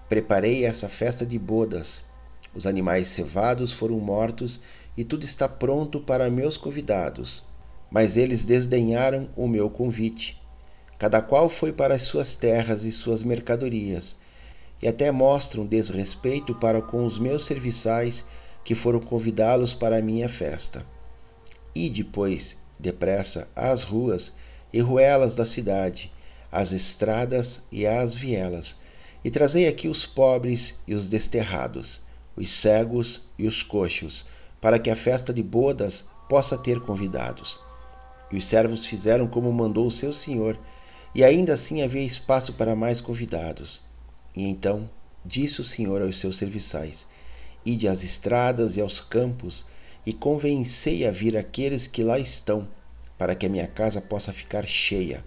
Preparei 0.10 0.66
essa 0.66 0.88
festa 0.88 1.26
de 1.26 1.38
bodas. 1.38 2.02
Os 2.56 2.66
animais 2.66 3.10
cevados 3.10 3.72
foram 3.72 4.00
mortos 4.00 4.62
e 4.96 5.04
tudo 5.04 5.24
está 5.24 5.48
pronto 5.48 6.00
para 6.00 6.30
meus 6.30 6.58
convidados. 6.58 7.44
Mas 7.92 8.18
eles 8.18 8.46
desdenharam 8.46 9.30
o 9.36 9.48
meu 9.48 9.70
convite. 9.70 10.42
Cada 10.98 11.22
qual 11.22 11.48
foi 11.50 11.72
para 11.72 11.94
as 11.94 12.04
suas 12.04 12.36
terras 12.36 12.84
e 12.84 12.92
suas 12.92 13.24
mercadorias, 13.24 14.18
e 14.82 14.88
até 14.88 15.12
mostram 15.12 15.66
desrespeito 15.66 16.56
para 16.56 16.82
com 16.82 17.06
os 17.06 17.20
meus 17.20 17.46
serviçais 17.46 18.26
que 18.64 18.74
foram 18.74 19.00
convidá-los 19.00 19.74
para 19.74 19.98
a 19.98 20.02
minha 20.02 20.28
festa. 20.28 20.86
E 21.76 21.90
depois, 21.90 22.58
depressa, 22.80 23.48
às 23.56 23.84
ruas 23.84 24.34
e 24.74 24.80
ruelas 24.80 25.36
da 25.36 25.46
cidade, 25.46 26.12
as 26.52 26.72
estradas 26.72 27.62
e 27.72 27.86
as 27.86 28.16
vielas, 28.16 28.78
e 29.24 29.30
trazei 29.30 29.68
aqui 29.68 29.88
os 29.88 30.06
pobres 30.06 30.76
e 30.88 30.96
os 30.96 31.10
desterrados, 31.10 32.02
os 32.36 32.50
cegos 32.50 33.24
e 33.38 33.46
os 33.46 33.64
coxos, 33.64 34.26
para 34.62 34.80
que 34.80 34.90
a 34.90 34.96
festa 34.96 35.34
de 35.34 35.44
bodas 35.44 36.06
possa 36.30 36.58
ter 36.58 36.80
convidados. 36.82 37.60
E 38.32 38.38
os 38.38 38.46
servos 38.46 38.86
fizeram 38.86 39.28
como 39.28 39.52
mandou 39.52 39.88
o 39.88 39.92
seu 39.92 40.14
senhor, 40.14 40.58
e 41.14 41.24
ainda 41.24 41.54
assim 41.54 41.82
havia 41.82 42.04
espaço 42.04 42.54
para 42.54 42.76
mais 42.76 43.02
convidados. 43.02 43.82
E 44.36 44.46
então 44.46 44.90
disse 45.26 45.60
o 45.62 45.64
senhor 45.64 46.02
aos 46.02 46.18
seus 46.18 46.38
serviçais: 46.38 47.08
Ide 47.66 47.88
às 47.88 48.04
estradas 48.04 48.78
e 48.78 48.82
aos 48.82 49.02
campos, 49.02 49.66
e 50.06 50.14
convencei 50.14 51.06
a 51.06 51.12
vir 51.12 51.36
aqueles 51.36 51.88
que 51.88 52.04
lá 52.04 52.20
estão, 52.20 52.68
para 53.18 53.36
que 53.36 53.46
a 53.46 53.50
minha 53.50 53.68
casa 53.68 54.00
possa 54.00 54.32
ficar 54.32 54.66
cheia 54.66 55.24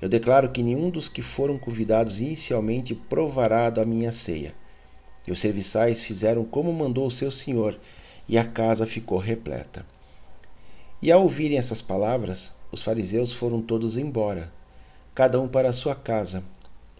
eu 0.00 0.08
declaro 0.08 0.50
que 0.50 0.62
nenhum 0.62 0.90
dos 0.90 1.08
que 1.08 1.22
foram 1.22 1.58
convidados 1.58 2.20
inicialmente 2.20 2.94
provará 2.94 3.70
da 3.70 3.84
minha 3.84 4.12
ceia. 4.12 4.54
E 5.26 5.32
os 5.32 5.38
serviçais 5.40 6.00
fizeram 6.00 6.44
como 6.44 6.72
mandou 6.72 7.06
o 7.06 7.10
seu 7.10 7.30
senhor, 7.30 7.78
e 8.28 8.36
a 8.36 8.44
casa 8.44 8.86
ficou 8.86 9.18
repleta. 9.18 9.86
E 11.00 11.10
ao 11.10 11.22
ouvirem 11.22 11.58
essas 11.58 11.80
palavras, 11.80 12.52
os 12.70 12.82
fariseus 12.82 13.32
foram 13.32 13.62
todos 13.62 13.96
embora, 13.96 14.52
cada 15.14 15.40
um 15.40 15.48
para 15.48 15.70
a 15.70 15.72
sua 15.72 15.94
casa. 15.94 16.44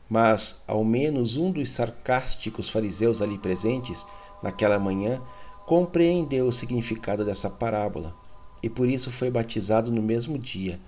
Mas, 0.09 0.57
ao 0.67 0.85
menos 0.85 1.37
um 1.37 1.51
dos 1.51 1.71
sarcásticos 1.71 2.71
fariseus 2.71 3.21
ali 3.21 3.37
presentes, 3.37 4.07
naquela 4.43 4.79
manhã, 4.79 5.21
compreendeu 5.67 6.47
o 6.47 6.53
significado 6.53 7.25
dessa 7.25 7.51
parábola, 7.51 8.15
e 8.63 8.71
por 8.71 8.89
isso 8.89 9.11
foi 9.11 9.31
batizado 9.31 9.91
no 9.91 10.01
mesmo 10.01 10.39
dia 10.39 10.81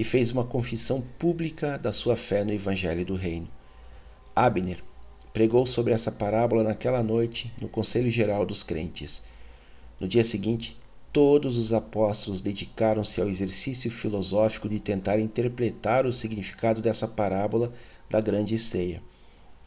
e 0.00 0.04
fez 0.04 0.30
uma 0.30 0.44
confissão 0.44 1.02
pública 1.18 1.76
da 1.76 1.92
sua 1.92 2.16
fé 2.16 2.42
no 2.42 2.54
Evangelho 2.54 3.04
do 3.04 3.14
Reino. 3.14 3.46
Abner 4.34 4.82
pregou 5.30 5.66
sobre 5.66 5.92
essa 5.92 6.10
parábola 6.10 6.64
naquela 6.64 7.02
noite 7.02 7.52
no 7.60 7.68
Conselho 7.68 8.08
Geral 8.08 8.46
dos 8.46 8.62
Crentes. 8.62 9.22
No 10.00 10.08
dia 10.08 10.24
seguinte, 10.24 10.74
todos 11.12 11.58
os 11.58 11.70
apóstolos 11.74 12.40
dedicaram-se 12.40 13.20
ao 13.20 13.28
exercício 13.28 13.90
filosófico 13.90 14.70
de 14.70 14.80
tentar 14.80 15.20
interpretar 15.20 16.06
o 16.06 16.12
significado 16.14 16.80
dessa 16.80 17.06
parábola 17.06 17.70
da 18.08 18.22
grande 18.22 18.58
ceia. 18.58 19.02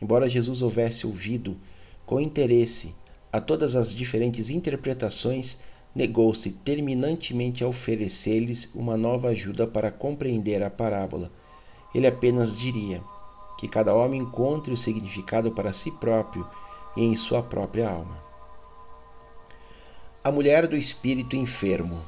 Embora 0.02 0.28
Jesus 0.28 0.64
houvesse 0.64 1.06
ouvido 1.06 1.56
com 2.08 2.20
interesse 2.20 2.96
a 3.32 3.40
todas 3.40 3.76
as 3.76 3.94
diferentes 3.94 4.50
interpretações, 4.50 5.60
negou-se 5.96 6.50
terminantemente 6.50 7.64
a 7.64 7.68
oferecer-lhes 7.68 8.72
uma 8.74 8.98
nova 8.98 9.30
ajuda 9.30 9.68
para 9.68 9.92
compreender 9.92 10.64
a 10.64 10.70
parábola. 10.70 11.32
Ele 11.94 12.08
apenas 12.08 12.56
diria 12.56 13.02
que 13.58 13.68
cada 13.68 13.94
homem 13.94 14.22
encontre 14.22 14.74
o 14.74 14.78
significado 14.78 15.52
para 15.52 15.72
si 15.72 15.92
próprio 15.92 16.48
e 16.98 17.04
em 17.04 17.16
sua 17.16 17.44
própria 17.44 17.90
alma. 17.90 18.18
A 20.24 20.32
mulher 20.32 20.68
do 20.68 20.76
espírito 20.76 21.36
enfermo. 21.36 22.02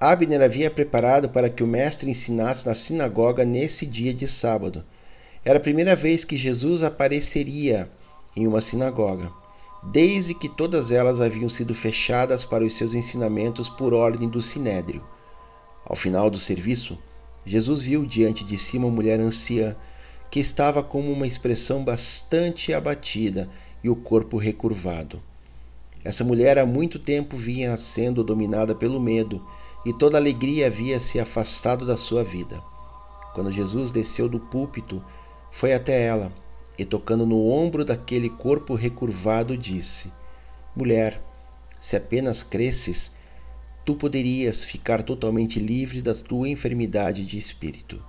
Abner 0.00 0.40
havia 0.40 0.70
preparado 0.70 1.28
para 1.28 1.50
que 1.50 1.64
o 1.64 1.66
mestre 1.66 2.08
ensinasse 2.08 2.68
na 2.68 2.74
sinagoga 2.74 3.44
nesse 3.44 3.84
dia 3.84 4.14
de 4.14 4.28
sábado. 4.28 4.84
Era 5.44 5.58
a 5.58 5.62
primeira 5.62 5.96
vez 5.96 6.24
que 6.24 6.36
Jesus 6.36 6.82
apareceria 6.82 7.90
em 8.36 8.46
uma 8.46 8.60
sinagoga 8.60 9.32
desde 9.82 10.34
que 10.34 10.48
todas 10.48 10.90
elas 10.90 11.20
haviam 11.20 11.48
sido 11.48 11.74
fechadas 11.74 12.44
para 12.44 12.64
os 12.64 12.74
seus 12.74 12.94
ensinamentos 12.94 13.68
por 13.68 13.94
ordem 13.94 14.28
do 14.28 14.40
sinédrio. 14.40 15.02
Ao 15.84 15.94
final 15.94 16.28
do 16.28 16.38
serviço, 16.38 16.98
Jesus 17.44 17.80
viu 17.80 18.04
diante 18.04 18.44
de 18.44 18.58
si 18.58 18.76
uma 18.76 18.90
mulher 18.90 19.20
anciã 19.20 19.76
que 20.30 20.40
estava 20.40 20.82
com 20.82 21.00
uma 21.00 21.26
expressão 21.26 21.84
bastante 21.84 22.74
abatida 22.74 23.48
e 23.82 23.88
o 23.88 23.96
corpo 23.96 24.36
recurvado. 24.36 25.22
Essa 26.04 26.24
mulher 26.24 26.58
há 26.58 26.66
muito 26.66 26.98
tempo 26.98 27.36
vinha 27.36 27.76
sendo 27.76 28.22
dominada 28.22 28.74
pelo 28.74 29.00
medo 29.00 29.44
e 29.86 29.92
toda 29.92 30.18
alegria 30.18 30.66
havia 30.66 31.00
se 31.00 31.18
afastado 31.18 31.86
da 31.86 31.96
sua 31.96 32.22
vida. 32.22 32.62
Quando 33.34 33.52
Jesus 33.52 33.90
desceu 33.90 34.28
do 34.28 34.40
púlpito, 34.40 35.02
foi 35.50 35.72
até 35.72 36.04
ela 36.04 36.32
e 36.78 36.84
tocando 36.84 37.26
no 37.26 37.48
ombro 37.50 37.84
daquele 37.84 38.30
corpo 38.30 38.74
recurvado, 38.74 39.56
disse: 39.56 40.12
Mulher, 40.76 41.20
se 41.80 41.96
apenas 41.96 42.42
cresces, 42.42 43.12
tu 43.84 43.96
poderias 43.96 44.64
ficar 44.64 45.02
totalmente 45.02 45.58
livre 45.58 46.00
da 46.00 46.14
tua 46.14 46.48
enfermidade 46.48 47.24
de 47.24 47.38
espírito. 47.38 48.02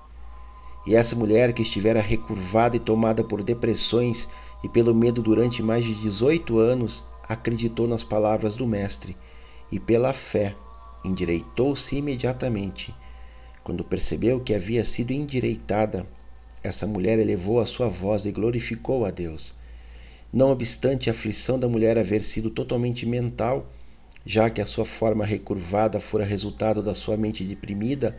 E 0.85 0.95
essa 0.95 1.15
mulher 1.15 1.53
que 1.53 1.61
estivera 1.61 2.01
recurvada 2.01 2.75
e 2.75 2.79
tomada 2.79 3.23
por 3.23 3.43
depressões 3.43 4.29
e 4.63 4.69
pelo 4.69 4.93
medo 4.93 5.21
durante 5.21 5.61
mais 5.63 5.83
de 5.83 5.93
18 5.95 6.57
anos, 6.57 7.03
acreditou 7.27 7.87
nas 7.87 8.03
palavras 8.03 8.55
do 8.55 8.67
Mestre 8.67 9.15
e, 9.71 9.79
pela 9.79 10.13
fé, 10.13 10.55
endireitou-se 11.03 11.95
imediatamente. 11.95 12.93
Quando 13.63 13.83
percebeu 13.83 14.39
que 14.39 14.53
havia 14.53 14.83
sido 14.83 15.11
endireitada, 15.11 16.07
essa 16.63 16.85
mulher 16.85 17.19
elevou 17.19 17.59
a 17.59 17.65
sua 17.65 17.87
voz 17.87 18.25
e 18.25 18.31
glorificou 18.31 19.05
a 19.05 19.11
Deus. 19.11 19.53
Não 20.31 20.51
obstante 20.51 21.09
a 21.09 21.13
aflição 21.13 21.59
da 21.59 21.67
mulher 21.67 21.97
haver 21.97 22.23
sido 22.23 22.49
totalmente 22.49 23.05
mental, 23.05 23.71
já 24.25 24.49
que 24.49 24.61
a 24.61 24.65
sua 24.65 24.85
forma 24.85 25.25
recurvada 25.25 25.99
fora 25.99 26.25
resultado 26.25 26.83
da 26.83 26.93
sua 26.93 27.17
mente 27.17 27.43
deprimida, 27.43 28.15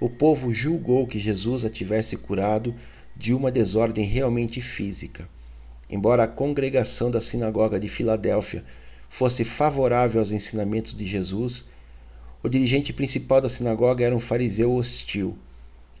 o 0.00 0.10
povo 0.10 0.52
julgou 0.52 1.06
que 1.06 1.18
Jesus 1.18 1.64
a 1.64 1.70
tivesse 1.70 2.16
curado 2.16 2.74
de 3.16 3.32
uma 3.32 3.50
desordem 3.50 4.04
realmente 4.04 4.60
física. 4.60 5.28
Embora 5.88 6.24
a 6.24 6.28
congregação 6.28 7.10
da 7.10 7.20
sinagoga 7.20 7.80
de 7.80 7.88
Filadélfia 7.88 8.64
fosse 9.08 9.44
favorável 9.44 10.20
aos 10.20 10.30
ensinamentos 10.30 10.92
de 10.92 11.06
Jesus, 11.06 11.70
o 12.42 12.48
dirigente 12.48 12.92
principal 12.92 13.40
da 13.40 13.48
sinagoga 13.48 14.04
era 14.04 14.14
um 14.14 14.20
fariseu 14.20 14.74
hostil, 14.74 15.38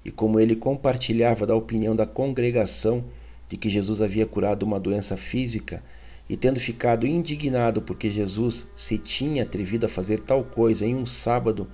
e 0.06 0.10
como 0.12 0.38
ele 0.38 0.54
compartilhava 0.54 1.44
da 1.44 1.56
opinião 1.56 1.96
da 1.96 2.06
congregação 2.06 3.04
de 3.48 3.56
que 3.56 3.68
Jesus 3.68 4.00
havia 4.00 4.24
curado 4.24 4.62
uma 4.62 4.78
doença 4.78 5.16
física, 5.16 5.82
e 6.28 6.36
tendo 6.36 6.60
ficado 6.60 7.04
indignado 7.04 7.82
porque 7.82 8.08
Jesus 8.08 8.66
se 8.76 8.98
tinha 8.98 9.42
atrevido 9.42 9.84
a 9.84 9.88
fazer 9.88 10.20
tal 10.20 10.44
coisa 10.44 10.86
em 10.86 10.94
um 10.94 11.04
sábado, 11.04 11.68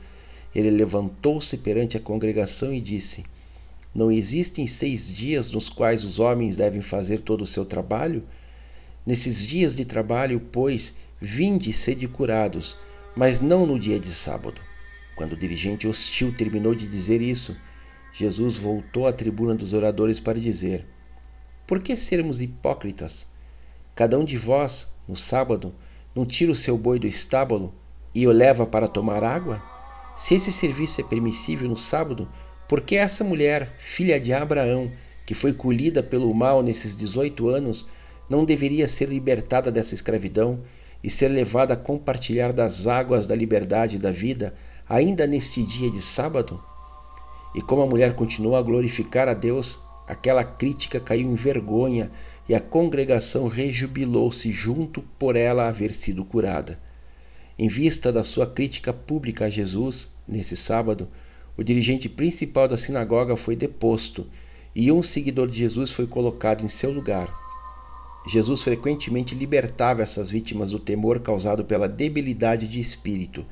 ele 0.55 0.71
levantou-se 0.71 1.59
perante 1.59 1.99
a 1.99 2.01
congregação 2.01 2.73
e 2.73 2.81
disse: 2.81 3.23
não 3.95 4.11
existem 4.11 4.67
seis 4.67 5.13
dias 5.13 5.51
nos 5.51 5.69
quais 5.69 6.03
os 6.03 6.19
homens 6.19 6.57
devem 6.57 6.81
fazer 6.81 7.21
todo 7.21 7.43
o 7.43 7.47
seu 7.47 7.67
trabalho? 7.67 8.23
Nesses 9.05 9.47
dias 9.47 9.77
de 9.77 9.85
trabalho, 9.85 10.41
pois, 10.51 10.95
vinde 11.21 11.71
sede 11.75 12.09
curados, 12.09 12.79
mas 13.15 13.43
não 13.43 13.67
no 13.67 13.79
dia 13.79 14.01
de 14.01 14.09
sábado. 14.11 14.59
Quando 15.17 15.35
o 15.35 15.37
dirigente 15.37 15.87
hostil 15.87 16.35
terminou 16.35 16.75
de 16.75 16.87
dizer 16.87 17.21
isso, 17.21 17.55
Jesus 18.13 18.59
voltou 18.59 19.07
à 19.07 19.13
tribuna 19.13 19.55
dos 19.55 19.73
oradores 19.73 20.21
para 20.21 20.39
dizer: 20.39 20.87
Por 21.67 21.81
que 21.81 21.97
sermos 21.97 22.43
hipócritas? 22.43 23.27
Cada 23.95 24.19
um 24.19 24.25
de 24.25 24.37
vós, 24.37 24.89
no 25.09 25.17
sábado, 25.17 25.75
não 26.15 26.27
tira 26.27 26.53
o 26.53 26.57
seu 26.57 26.77
boi 26.77 26.99
do 26.99 27.07
estábulo 27.07 27.75
e 28.15 28.27
o 28.27 28.33
leva 28.33 28.67
para 28.67 28.87
tomar 28.87 29.25
água? 29.25 29.63
Se 30.15 30.35
esse 30.35 30.53
serviço 30.53 31.01
é 31.01 31.05
permissível 31.05 31.67
no 31.67 31.77
sábado, 31.77 32.29
porque 32.69 32.97
essa 32.97 33.25
mulher, 33.25 33.75
filha 33.79 34.21
de 34.21 34.31
Abraão, 34.31 34.93
que 35.25 35.35
foi 35.35 35.55
colhida 35.55 36.03
pelo 36.03 36.35
mal 36.35 36.63
nesses 36.63 36.95
18 36.95 37.49
anos, 37.49 37.89
não 38.29 38.45
deveria 38.45 38.89
ser 38.89 39.09
libertada 39.09 39.73
dessa 39.73 39.95
escravidão 39.95 40.63
e 41.03 41.09
ser 41.09 41.29
levada 41.29 41.75
a 41.75 41.79
compartilhar 41.79 42.53
das 42.53 42.87
águas 42.87 43.27
da 43.27 43.35
liberdade 43.35 43.97
e 43.97 43.99
da 43.99 44.11
vida, 44.11 44.55
ainda 44.87 45.27
neste 45.27 45.63
dia 45.65 45.91
de 45.91 46.03
sábado? 46.03 46.63
E 47.55 47.61
como 47.61 47.83
a 47.83 47.87
mulher 47.87 48.15
continuou 48.15 48.57
a 48.57 48.63
glorificar 48.63 49.29
a 49.29 49.35
Deus, 49.35 49.81
aquela 50.07 50.43
crítica 50.43 50.99
caiu 50.99 51.31
em 51.31 51.35
vergonha 51.35 52.11
e 52.49 52.55
a 52.55 52.61
congregação 52.61 53.49
rejubilou-se 53.49 54.51
junto 54.51 55.03
por 55.19 55.37
ela 55.37 55.69
haver 55.69 55.95
sido 55.95 56.25
curada. 56.25 56.79
Em 57.59 57.69
vista 57.69 58.11
da 58.11 58.25
sua 58.25 58.47
crítica 58.47 58.93
pública 58.93 59.45
a 59.45 59.51
Jesus, 59.51 60.15
nesse 60.27 60.57
sábado, 60.57 61.09
o 61.57 61.63
dirigente 61.63 62.09
principal 62.09 62.67
da 62.67 62.77
sinagoga 62.77 63.37
foi 63.37 63.55
deposto 63.55 64.27
e 64.75 64.91
um 64.91 65.03
seguidor 65.03 65.49
de 65.49 65.59
Jesus 65.59 65.91
foi 65.91 66.07
colocado 66.07 66.65
em 66.65 66.69
seu 66.69 66.91
lugar. 66.91 67.33
Jesus 68.27 68.63
frequentemente 68.63 69.35
libertava 69.35 70.03
essas 70.03 70.31
vítimas 70.31 70.71
do 70.71 70.79
temor 70.79 71.21
causado 71.21 71.65
pela 71.65 71.89
debilidade 71.89 72.67
de 72.67 72.81
espírito, 72.81 73.45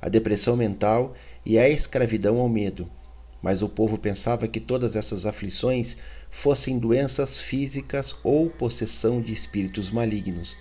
a 0.00 0.08
depressão 0.08 0.56
mental 0.56 1.14
e 1.44 1.58
a 1.58 1.68
escravidão 1.68 2.38
ao 2.38 2.48
medo. 2.48 2.88
Mas 3.42 3.62
o 3.62 3.68
povo 3.68 3.96
pensava 3.96 4.48
que 4.48 4.60
todas 4.60 4.96
essas 4.96 5.24
aflições 5.24 5.96
fossem 6.30 6.78
doenças 6.78 7.38
físicas 7.38 8.16
ou 8.24 8.50
possessão 8.50 9.20
de 9.20 9.32
espíritos 9.32 9.90
malignos. 9.90 10.56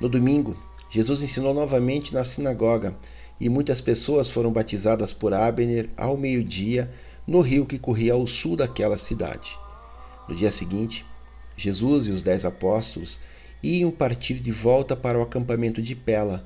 No 0.00 0.08
domingo, 0.08 0.56
Jesus 0.90 1.22
ensinou 1.22 1.54
novamente 1.54 2.12
na 2.12 2.24
sinagoga 2.24 2.96
e 3.40 3.48
muitas 3.48 3.80
pessoas 3.80 4.28
foram 4.28 4.52
batizadas 4.52 5.12
por 5.12 5.34
Abner 5.34 5.88
ao 5.96 6.16
meio-dia 6.16 6.90
no 7.26 7.40
rio 7.40 7.66
que 7.66 7.78
corria 7.78 8.14
ao 8.14 8.26
sul 8.26 8.56
daquela 8.56 8.98
cidade. 8.98 9.56
No 10.28 10.34
dia 10.34 10.50
seguinte, 10.52 11.04
Jesus 11.56 12.06
e 12.06 12.10
os 12.10 12.22
dez 12.22 12.44
apóstolos 12.44 13.20
iam 13.62 13.90
partir 13.90 14.34
de 14.34 14.50
volta 14.50 14.96
para 14.96 15.18
o 15.18 15.22
acampamento 15.22 15.80
de 15.80 15.94
Pela, 15.94 16.44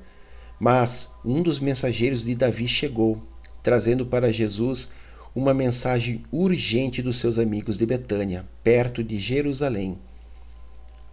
mas 0.59 1.09
um 1.25 1.41
dos 1.41 1.59
mensageiros 1.59 2.23
de 2.23 2.35
Davi 2.35 2.67
chegou, 2.67 3.21
trazendo 3.63 4.05
para 4.05 4.31
Jesus 4.31 4.89
uma 5.37 5.53
mensagem 5.53 6.23
urgente 6.31 6.99
dos 6.99 7.17
seus 7.17 7.37
amigos 7.37 7.77
de 7.77 7.85
Betânia, 7.85 8.43
perto 8.63 9.03
de 9.03 9.19
Jerusalém. 9.19 9.95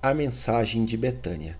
A 0.02 0.14
mensagem 0.14 0.86
de 0.86 0.96
Betânia. 0.96 1.58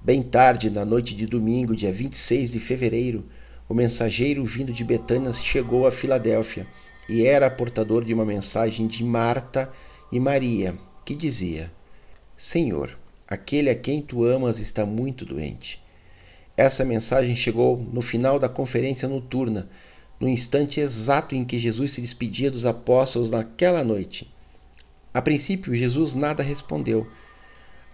Bem 0.00 0.22
tarde, 0.22 0.70
na 0.70 0.82
noite 0.82 1.14
de 1.14 1.26
domingo, 1.26 1.76
dia 1.76 1.92
26 1.92 2.52
de 2.52 2.58
fevereiro, 2.58 3.26
o 3.68 3.74
mensageiro 3.74 4.42
vindo 4.46 4.72
de 4.72 4.82
Betânia 4.82 5.30
chegou 5.34 5.86
a 5.86 5.90
Filadélfia 5.90 6.66
e 7.06 7.26
era 7.26 7.50
portador 7.50 8.02
de 8.02 8.14
uma 8.14 8.24
mensagem 8.24 8.86
de 8.86 9.04
Marta 9.04 9.70
e 10.10 10.18
Maria, 10.18 10.74
que 11.04 11.14
dizia: 11.14 11.70
Senhor, 12.34 12.98
aquele 13.28 13.68
a 13.68 13.74
quem 13.74 14.00
tu 14.00 14.24
amas 14.24 14.58
está 14.58 14.86
muito 14.86 15.26
doente. 15.26 15.84
Essa 16.56 16.82
mensagem 16.82 17.36
chegou 17.36 17.76
no 17.76 18.00
final 18.00 18.38
da 18.38 18.48
conferência 18.48 19.06
noturna, 19.06 19.68
no 20.20 20.28
instante 20.28 20.80
exato 20.80 21.34
em 21.34 21.44
que 21.44 21.58
Jesus 21.58 21.92
se 21.92 22.00
despedia 22.00 22.50
dos 22.50 22.64
apóstolos 22.64 23.30
naquela 23.30 23.82
noite. 23.82 24.32
A 25.12 25.20
princípio, 25.20 25.74
Jesus 25.74 26.14
nada 26.14 26.42
respondeu. 26.42 27.06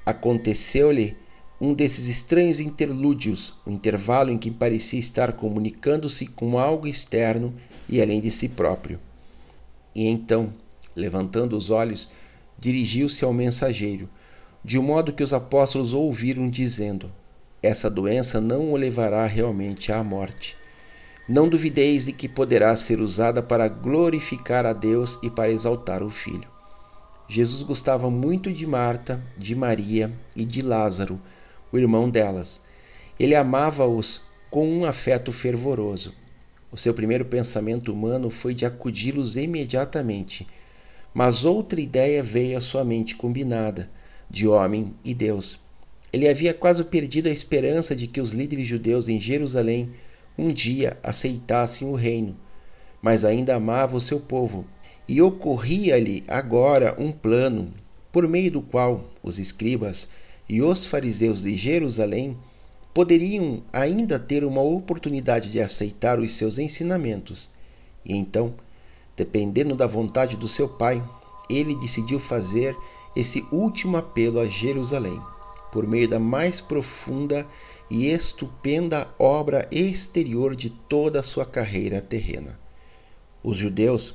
Aconteceu-lhe 0.07 1.17
um 1.61 1.75
desses 1.75 2.09
estranhos 2.09 2.59
interlúdios, 2.59 3.55
um 3.67 3.73
intervalo 3.73 4.31
em 4.31 4.39
que 4.39 4.51
parecia 4.51 4.99
estar 4.99 5.33
comunicando-se 5.35 6.27
com 6.27 6.59
algo 6.59 6.89
externo 6.89 7.55
e 7.87 8.01
além 8.01 8.21
de 8.21 8.31
si 8.31 8.49
próprio. 8.49 8.99
E 9.95 10.07
então, 10.07 10.53
levantando 10.97 11.57
os 11.57 11.69
olhos, 11.69 12.09
dirigiu-se 12.59 13.25
ao 13.25 13.33
mensageiro, 13.33 14.09
de 14.65 14.79
modo 14.79 15.13
que 15.13 15.23
os 15.23 15.35
apóstolos 15.35 15.93
ouviram 15.93 16.49
dizendo: 16.49 17.13
Essa 17.63 17.91
doença 17.91 18.41
não 18.41 18.73
o 18.73 18.77
levará 18.77 19.27
realmente 19.27 19.93
à 19.93 20.03
morte. 20.03 20.57
Não 21.31 21.49
duvideis 21.49 22.07
de 22.07 22.13
que 22.13 22.29
poderá 22.29 22.75
ser 22.75 22.99
usada 22.99 23.41
para 23.41 23.69
glorificar 23.69 24.67
a 24.67 24.73
Deus 24.73 25.17
e 25.23 25.31
para 25.31 25.53
exaltar 25.53 26.03
o 26.03 26.11
Filho. 26.11 26.49
Jesus 27.29 27.63
gostava 27.63 28.11
muito 28.11 28.51
de 28.51 28.67
Marta, 28.67 29.23
de 29.39 29.55
Maria 29.55 30.11
e 30.35 30.45
de 30.45 30.61
Lázaro 30.61 31.21
o 31.71 31.79
irmão 31.79 32.11
delas. 32.11 32.61
Ele 33.17 33.37
amava-os 33.37 34.23
com 34.51 34.69
um 34.69 34.85
afeto 34.85 35.31
fervoroso. 35.31 36.13
O 36.73 36.77
seu 36.77 36.93
primeiro 36.93 37.25
pensamento 37.25 37.93
humano 37.93 38.29
foi 38.29 38.53
de 38.53 38.67
acudi-los 38.67 39.37
imediatamente, 39.37 40.49
mas 41.15 41.45
outra 41.45 41.81
ideia 41.81 42.25
veio 42.25 42.59
à 42.59 42.61
sua 42.61 42.85
mente 42.85 43.15
combinada, 43.15 43.89
de 44.29 44.49
homem 44.49 44.93
e 45.05 45.15
Deus. 45.15 45.61
Ele 46.13 46.29
havia 46.29 46.53
quase 46.53 46.83
perdido 46.83 47.29
a 47.29 47.33
esperança 47.33 47.95
de 47.95 48.09
que 48.09 48.21
os 48.21 48.33
líderes 48.33 48.67
judeus 48.67 49.07
em 49.07 49.21
Jerusalém 49.21 49.93
um 50.41 50.55
dia 50.55 50.97
aceitassem 51.03 51.87
o 51.87 51.95
reino, 51.95 52.35
mas 53.03 53.27
ainda 53.27 53.57
amava 53.57 53.95
o 53.95 54.01
seu 54.01 54.19
povo, 54.19 54.65
e 55.07 55.21
ocorria-lhe 55.21 56.25
agora 56.27 56.97
um 56.99 57.13
plano 57.13 57.71
por 58.11 58.27
meio 58.27 58.51
do 58.51 58.63
qual 58.63 59.05
os 59.23 59.39
escribas 59.39 60.09
e 60.49 60.63
os 60.63 60.87
fariseus 60.87 61.43
de 61.43 61.55
Jerusalém 61.55 62.39
poderiam 62.95 63.63
ainda 63.71 64.19
ter 64.19 64.43
uma 64.43 64.63
oportunidade 64.63 65.51
de 65.51 65.61
aceitar 65.61 66.19
os 66.19 66.33
seus 66.33 66.59
ensinamentos. 66.59 67.51
E 68.03 68.17
então, 68.17 68.55
dependendo 69.15 69.77
da 69.77 69.87
vontade 69.87 70.39
do 70.39 70.49
seu 70.49 70.67
pai, 70.67 71.05
ele 71.51 71.75
decidiu 71.75 72.19
fazer 72.19 72.75
esse 73.15 73.45
último 73.53 73.99
apelo 73.99 74.41
a 74.41 74.47
Jerusalém, 74.47 75.21
por 75.71 75.87
meio 75.87 76.09
da 76.09 76.19
mais 76.19 76.63
profunda 76.63 77.47
e 77.91 78.07
estupenda 78.07 79.09
obra 79.19 79.69
exterior 79.73 80.55
de 80.55 80.71
toda 80.71 81.21
a 81.21 81.23
sua 81.23 81.45
carreira 81.45 82.01
terrena. 82.01 82.59
Os 83.43 83.57
judeus 83.57 84.15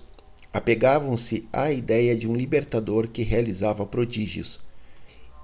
apegavam-se 0.54 1.48
à 1.52 1.72
ideia 1.72 2.16
de 2.16 2.28
um 2.28 2.36
libertador 2.36 3.08
que 3.10 3.22
realizava 3.22 3.86
prodígios 3.86 4.62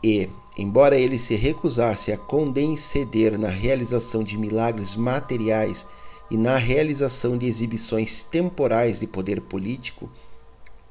e, 0.03 0.29
embora 0.57 0.97
ele 0.97 1.19
se 1.19 1.35
recusasse 1.35 2.11
a 2.11 2.17
condescender 2.17 3.37
na 3.37 3.49
realização 3.49 4.23
de 4.23 4.37
milagres 4.37 4.95
materiais 4.95 5.85
e 6.31 6.37
na 6.37 6.57
realização 6.57 7.37
de 7.37 7.45
exibições 7.45 8.23
temporais 8.23 8.99
de 8.99 9.07
poder 9.07 9.41
político, 9.41 10.09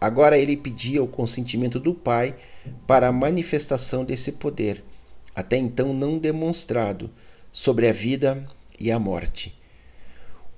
Agora 0.00 0.38
ele 0.38 0.57
pedia 0.57 1.03
o 1.03 1.07
consentimento 1.07 1.79
do 1.79 1.92
Pai 1.92 2.35
para 2.87 3.09
a 3.09 3.12
manifestação 3.12 4.03
desse 4.03 4.33
poder, 4.33 4.83
até 5.37 5.59
então 5.59 5.92
não 5.92 6.16
demonstrado, 6.16 7.11
sobre 7.52 7.88
a 7.88 7.92
vida 7.92 8.46
e 8.78 8.90
a 8.90 8.98
morte. 8.98 9.58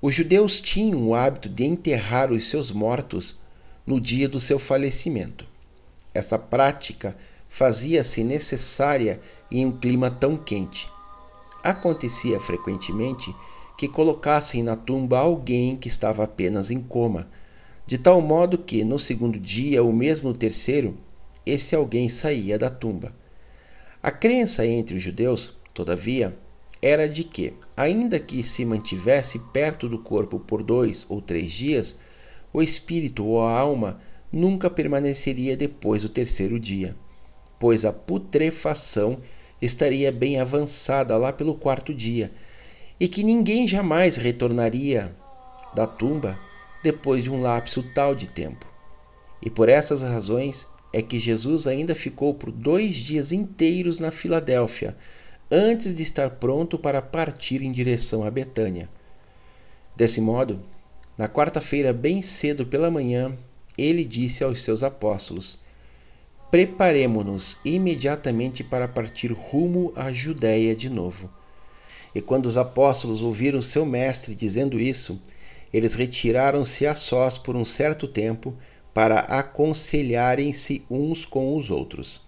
Os 0.01 0.13
judeus 0.13 0.59
tinham 0.59 1.07
o 1.07 1.15
hábito 1.15 1.47
de 1.47 1.63
enterrar 1.63 2.31
os 2.31 2.49
seus 2.49 2.71
mortos 2.71 3.39
no 3.85 3.99
dia 3.99 4.27
do 4.27 4.39
seu 4.39 4.59
falecimento. 4.59 5.45
Essa 6.13 6.37
prática 6.37 7.15
fazia-se 7.49 8.23
necessária 8.23 9.21
em 9.49 9.65
um 9.65 9.71
clima 9.71 10.11
tão 10.11 10.35
quente. 10.35 10.89
Acontecia 11.63 12.39
frequentemente 12.39 13.33
que 13.77 13.87
colocassem 13.87 14.61
na 14.61 14.75
tumba 14.75 15.19
alguém 15.19 15.75
que 15.75 15.87
estava 15.87 16.23
apenas 16.23 16.69
em 16.69 16.81
coma, 16.81 17.27
de 17.85 17.97
tal 17.97 18.21
modo 18.21 18.57
que, 18.57 18.83
no 18.83 18.99
segundo 18.99 19.39
dia 19.39 19.83
ou 19.83 19.91
mesmo 19.91 20.29
no 20.29 20.35
terceiro, 20.35 20.97
esse 21.45 21.75
alguém 21.75 22.07
saía 22.07 22.57
da 22.57 22.69
tumba. 22.69 23.13
A 24.01 24.11
crença 24.11 24.65
entre 24.65 24.95
os 24.95 25.03
judeus, 25.03 25.55
todavia, 25.73 26.37
era 26.83 27.07
de 27.07 27.23
que, 27.23 27.53
ainda 27.77 28.19
que 28.19 28.43
se 28.43 28.65
mantivesse 28.65 29.39
perto 29.53 29.87
do 29.87 29.97
corpo 29.97 30.37
por 30.37 30.61
dois 30.61 31.05
ou 31.07 31.21
três 31.21 31.49
dias, 31.49 31.97
o 32.51 32.61
espírito 32.61 33.23
ou 33.25 33.41
a 33.41 33.57
alma 33.57 34.01
nunca 34.29 34.69
permaneceria 34.69 35.55
depois 35.55 36.03
do 36.03 36.09
terceiro 36.09 36.59
dia, 36.59 36.93
pois 37.57 37.85
a 37.85 37.93
putrefação 37.93 39.21
estaria 39.61 40.11
bem 40.11 40.41
avançada 40.41 41.15
lá 41.15 41.31
pelo 41.31 41.55
quarto 41.55 41.93
dia, 41.93 42.29
e 42.99 43.07
que 43.07 43.23
ninguém 43.23 43.65
jamais 43.65 44.17
retornaria 44.17 45.15
da 45.73 45.87
tumba 45.87 46.37
depois 46.83 47.23
de 47.23 47.31
um 47.31 47.41
lapso 47.41 47.81
tal 47.95 48.13
de 48.13 48.27
tempo. 48.27 48.67
E 49.41 49.49
por 49.49 49.69
essas 49.69 50.01
razões 50.01 50.67
é 50.91 51.01
que 51.01 51.17
Jesus 51.17 51.65
ainda 51.65 51.95
ficou 51.95 52.33
por 52.33 52.51
dois 52.51 52.97
dias 52.97 53.31
inteiros 53.31 53.99
na 53.99 54.11
Filadélfia, 54.11 54.97
antes 55.51 55.93
de 55.93 56.03
estar 56.03 56.29
pronto 56.31 56.77
para 56.77 57.01
partir 57.01 57.61
em 57.61 57.71
direção 57.71 58.23
a 58.23 58.31
Betânia. 58.31 58.89
Desse 59.95 60.19
modo, 60.19 60.59
na 61.17 61.29
quarta-feira, 61.29 61.93
bem 61.93 62.21
cedo 62.21 62.65
pela 62.65 62.89
manhã, 62.89 63.37
ele 63.77 64.03
disse 64.03 64.43
aos 64.43 64.61
seus 64.61 64.81
apóstolos: 64.83 65.59
Preparemo-nos 66.49 67.57
imediatamente 67.63 68.63
para 68.63 68.87
partir 68.87 69.31
rumo 69.31 69.91
à 69.95 70.11
Judéia 70.11 70.75
de 70.75 70.89
novo. 70.89 71.29
E 72.15 72.21
quando 72.21 72.45
os 72.45 72.57
apóstolos 72.57 73.21
ouviram 73.21 73.61
seu 73.61 73.85
mestre 73.85 74.35
dizendo 74.35 74.79
isso, 74.79 75.19
eles 75.73 75.95
retiraram-se 75.95 76.85
a 76.85 76.95
sós 76.95 77.37
por 77.37 77.55
um 77.55 77.65
certo 77.65 78.07
tempo 78.07 78.55
para 78.93 79.21
aconselharem-se 79.21 80.83
uns 80.89 81.25
com 81.25 81.57
os 81.57 81.71
outros. 81.71 82.21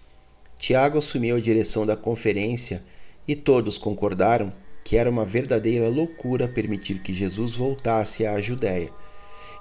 Tiago 0.58 0.98
assumiu 0.98 1.36
a 1.36 1.40
direção 1.40 1.86
da 1.86 1.96
conferência 1.96 2.82
e 3.26 3.34
todos 3.34 3.76
concordaram 3.78 4.52
que 4.84 4.96
era 4.96 5.10
uma 5.10 5.24
verdadeira 5.24 5.88
loucura 5.88 6.46
permitir 6.46 7.00
que 7.00 7.12
Jesus 7.12 7.52
voltasse 7.52 8.24
à 8.24 8.40
Judéia. 8.40 8.90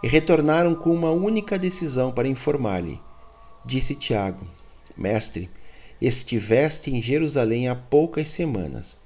E 0.04 0.08
retornaram 0.08 0.76
com 0.76 0.94
uma 0.94 1.10
única 1.10 1.58
decisão 1.58 2.12
para 2.12 2.28
informar-lhe. 2.28 3.02
Disse 3.66 3.96
Tiago: 3.96 4.46
Mestre, 4.96 5.50
estiveste 6.00 6.94
em 6.94 7.02
Jerusalém 7.02 7.68
há 7.68 7.76
poucas 7.76 8.30
semanas, 8.30 9.00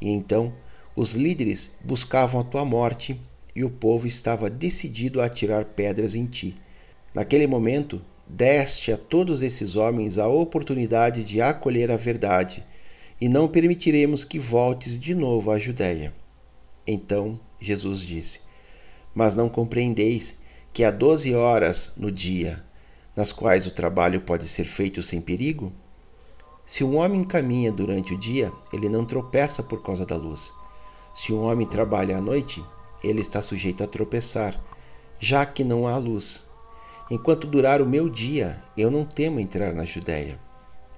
e 0.00 0.08
então 0.08 0.54
os 0.96 1.14
líderes 1.14 1.72
buscavam 1.84 2.40
a 2.40 2.44
tua 2.44 2.64
morte 2.64 3.20
e 3.54 3.62
o 3.62 3.68
povo 3.68 4.06
estava 4.06 4.48
decidido 4.48 5.20
a 5.20 5.26
atirar 5.26 5.66
pedras 5.66 6.14
em 6.14 6.24
ti. 6.24 6.56
Naquele 7.14 7.46
momento, 7.46 8.00
deste 8.26 8.92
a 8.92 8.96
todos 8.96 9.42
esses 9.42 9.76
homens 9.76 10.16
a 10.16 10.26
oportunidade 10.26 11.22
de 11.22 11.42
acolher 11.42 11.90
a 11.90 11.96
verdade, 11.96 12.64
e 13.20 13.28
não 13.28 13.48
permitiremos 13.48 14.24
que 14.24 14.38
voltes 14.38 14.98
de 14.98 15.14
novo 15.14 15.50
à 15.50 15.58
Judéia. 15.58 16.14
Então 16.86 17.40
Jesus 17.58 18.00
disse: 18.00 18.40
Mas 19.14 19.34
não 19.34 19.48
compreendeis 19.48 20.40
que 20.72 20.84
há 20.84 20.90
doze 20.90 21.34
horas 21.34 21.92
no 21.96 22.12
dia, 22.12 22.62
nas 23.14 23.32
quais 23.32 23.66
o 23.66 23.70
trabalho 23.70 24.20
pode 24.20 24.46
ser 24.46 24.64
feito 24.64 25.02
sem 25.02 25.20
perigo? 25.20 25.72
Se 26.66 26.84
um 26.84 26.96
homem 26.96 27.24
caminha 27.24 27.72
durante 27.72 28.12
o 28.12 28.18
dia, 28.18 28.52
ele 28.72 28.88
não 28.88 29.04
tropeça 29.04 29.62
por 29.62 29.82
causa 29.82 30.04
da 30.04 30.16
luz. 30.16 30.52
Se 31.14 31.32
um 31.32 31.42
homem 31.44 31.66
trabalha 31.66 32.18
à 32.18 32.20
noite, 32.20 32.62
ele 33.02 33.22
está 33.22 33.40
sujeito 33.40 33.82
a 33.82 33.86
tropeçar, 33.86 34.60
já 35.18 35.46
que 35.46 35.64
não 35.64 35.86
há 35.86 35.96
luz. 35.96 36.42
Enquanto 37.10 37.46
durar 37.46 37.80
o 37.80 37.86
meu 37.86 38.10
dia, 38.10 38.60
eu 38.76 38.90
não 38.90 39.04
temo 39.04 39.38
entrar 39.38 39.72
na 39.72 39.84
Judéia. 39.84 40.38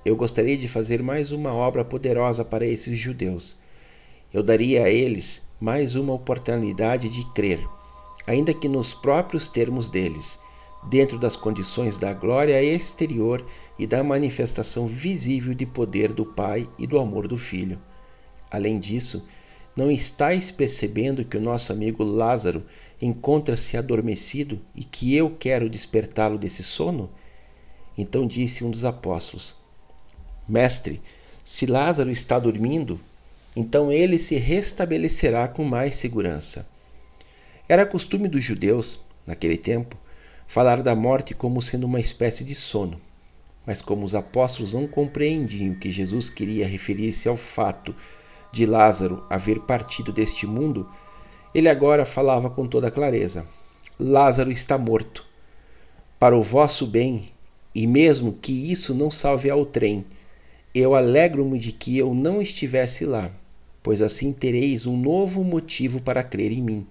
Eu 0.08 0.16
gostaria 0.16 0.56
de 0.56 0.66
fazer 0.66 1.02
mais 1.02 1.32
uma 1.32 1.52
obra 1.52 1.84
poderosa 1.84 2.42
para 2.42 2.66
esses 2.66 2.98
judeus. 2.98 3.58
Eu 4.32 4.42
daria 4.42 4.84
a 4.84 4.88
eles 4.88 5.42
mais 5.60 5.96
uma 5.96 6.14
oportunidade 6.14 7.10
de 7.10 7.26
crer, 7.34 7.60
ainda 8.26 8.54
que 8.54 8.70
nos 8.70 8.94
próprios 8.94 9.48
termos 9.48 9.90
deles, 9.90 10.38
dentro 10.88 11.18
das 11.18 11.36
condições 11.36 11.98
da 11.98 12.14
glória 12.14 12.62
exterior 12.62 13.44
e 13.78 13.86
da 13.86 14.02
manifestação 14.02 14.86
visível 14.86 15.52
de 15.52 15.66
poder 15.66 16.10
do 16.10 16.24
Pai 16.24 16.66
e 16.78 16.86
do 16.86 16.98
amor 16.98 17.28
do 17.28 17.36
Filho. 17.36 17.78
Além 18.50 18.80
disso, 18.80 19.28
não 19.76 19.90
estáis 19.90 20.50
percebendo 20.50 21.22
que 21.22 21.36
o 21.36 21.42
nosso 21.42 21.70
amigo 21.70 22.02
Lázaro 22.02 22.64
encontra-se 22.98 23.76
adormecido 23.76 24.58
e 24.74 24.84
que 24.84 25.14
eu 25.14 25.36
quero 25.38 25.68
despertá-lo 25.68 26.38
desse 26.38 26.62
sono? 26.62 27.10
Então 27.98 28.26
disse 28.26 28.64
um 28.64 28.70
dos 28.70 28.86
apóstolos: 28.86 29.67
Mestre, 30.48 31.02
se 31.44 31.66
Lázaro 31.66 32.10
está 32.10 32.38
dormindo, 32.38 32.98
então 33.54 33.92
ele 33.92 34.18
se 34.18 34.36
restabelecerá 34.36 35.46
com 35.46 35.64
mais 35.64 35.96
segurança. 35.96 36.66
Era 37.68 37.84
costume 37.84 38.28
dos 38.28 38.42
judeus, 38.42 39.00
naquele 39.26 39.56
tempo, 39.56 39.96
falar 40.46 40.82
da 40.82 40.94
morte 40.96 41.34
como 41.34 41.60
sendo 41.60 41.84
uma 41.84 42.00
espécie 42.00 42.44
de 42.44 42.54
sono. 42.54 42.98
Mas 43.66 43.82
como 43.82 44.06
os 44.06 44.14
apóstolos 44.14 44.72
não 44.72 44.86
compreendiam 44.86 45.74
que 45.74 45.92
Jesus 45.92 46.30
queria 46.30 46.66
referir-se 46.66 47.28
ao 47.28 47.36
fato 47.36 47.94
de 48.50 48.64
Lázaro 48.64 49.26
haver 49.28 49.60
partido 49.60 50.10
deste 50.10 50.46
mundo, 50.46 50.90
ele 51.54 51.68
agora 51.68 52.06
falava 52.06 52.48
com 52.48 52.66
toda 52.66 52.90
clareza: 52.90 53.44
Lázaro 53.98 54.50
está 54.50 54.78
morto. 54.78 55.26
Para 56.18 56.36
o 56.36 56.42
vosso 56.42 56.86
bem, 56.86 57.30
e 57.74 57.86
mesmo 57.86 58.32
que 58.32 58.72
isso 58.72 58.94
não 58.94 59.10
salve 59.10 59.50
ao 59.50 59.66
trem, 59.66 60.06
eu 60.80 60.94
alegro-me 60.94 61.58
de 61.58 61.72
que 61.72 61.98
eu 61.98 62.14
não 62.14 62.40
estivesse 62.40 63.04
lá, 63.04 63.30
pois 63.82 64.02
assim 64.02 64.32
tereis 64.32 64.86
um 64.86 64.96
novo 64.96 65.42
motivo 65.42 66.00
para 66.00 66.22
crer 66.22 66.52
em 66.52 66.62
mim. 66.62 66.86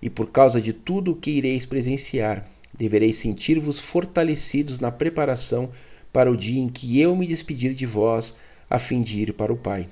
E 0.00 0.08
por 0.08 0.30
causa 0.30 0.60
de 0.60 0.72
tudo 0.72 1.12
o 1.12 1.16
que 1.16 1.30
ireis 1.30 1.66
presenciar, 1.66 2.48
devereis 2.76 3.16
sentir-vos 3.16 3.80
fortalecidos 3.80 4.78
na 4.78 4.92
preparação 4.92 5.70
para 6.12 6.30
o 6.30 6.36
dia 6.36 6.60
em 6.60 6.68
que 6.68 7.00
eu 7.00 7.16
me 7.16 7.26
despedir 7.26 7.74
de 7.74 7.86
vós, 7.86 8.36
a 8.70 8.78
fim 8.78 9.02
de 9.02 9.20
ir 9.20 9.32
para 9.32 9.52
o 9.52 9.56
Pai. 9.56 9.88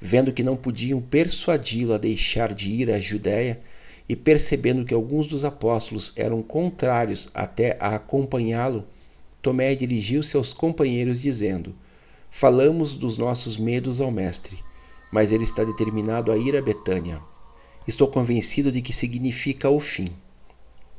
Vendo 0.00 0.32
que 0.32 0.42
não 0.42 0.56
podiam 0.56 1.00
persuadi-lo 1.00 1.92
a 1.92 1.98
deixar 1.98 2.54
de 2.54 2.70
ir 2.70 2.90
à 2.90 2.98
Judéia, 3.00 3.60
e 4.08 4.16
percebendo 4.16 4.84
que 4.84 4.92
alguns 4.92 5.28
dos 5.28 5.44
apóstolos 5.44 6.12
eram 6.16 6.42
contrários 6.42 7.30
até 7.32 7.76
a 7.78 7.94
acompanhá-lo, 7.94 8.84
Tomé 9.40 9.74
dirigiu-se 9.76 10.36
aos 10.36 10.52
companheiros, 10.52 11.20
dizendo: 11.20 11.74
Falamos 12.32 12.94
dos 12.94 13.18
nossos 13.18 13.56
medos 13.56 14.00
ao 14.00 14.10
Mestre, 14.10 14.62
mas 15.12 15.32
ele 15.32 15.42
está 15.42 15.64
determinado 15.64 16.30
a 16.30 16.36
ir 16.36 16.56
a 16.56 16.62
Betânia. 16.62 17.20
Estou 17.86 18.06
convencido 18.06 18.70
de 18.70 18.80
que 18.80 18.92
significa 18.92 19.68
o 19.68 19.80
fim. 19.80 20.12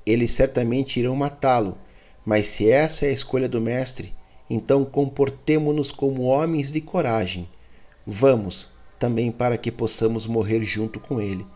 Eles 0.06 0.32
certamente 0.32 1.00
irão 1.00 1.16
matá-lo, 1.16 1.78
mas 2.26 2.48
se 2.48 2.70
essa 2.70 3.06
é 3.06 3.10
a 3.10 3.14
escolha 3.14 3.48
do 3.48 3.62
Mestre, 3.62 4.14
então 4.50 4.84
comportemo-nos 4.84 5.92
como 5.92 6.24
homens 6.24 6.70
de 6.72 6.82
coragem. 6.82 7.48
Vamos, 8.06 8.68
também 9.00 9.32
para 9.32 9.58
que 9.58 9.72
possamos 9.72 10.28
morrer 10.28 10.64
junto 10.66 11.00
com 11.00 11.22
ele. 11.22 11.48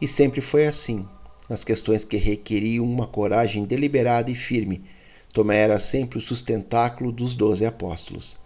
E 0.00 0.06
sempre 0.06 0.42
foi 0.42 0.66
assim. 0.66 1.08
Nas 1.48 1.64
questões 1.64 2.04
que 2.04 2.18
requeriam 2.18 2.84
uma 2.84 3.06
coragem 3.06 3.64
deliberada 3.64 4.30
e 4.30 4.34
firme, 4.34 4.84
Tomé 5.32 5.56
era 5.56 5.80
sempre 5.80 6.18
o 6.18 6.22
sustentáculo 6.22 7.10
dos 7.10 7.34
doze 7.34 7.64
apóstolos. 7.64 8.36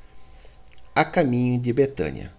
A 1.00 1.04
caminho 1.06 1.58
de 1.58 1.72
Betânia. 1.72 2.30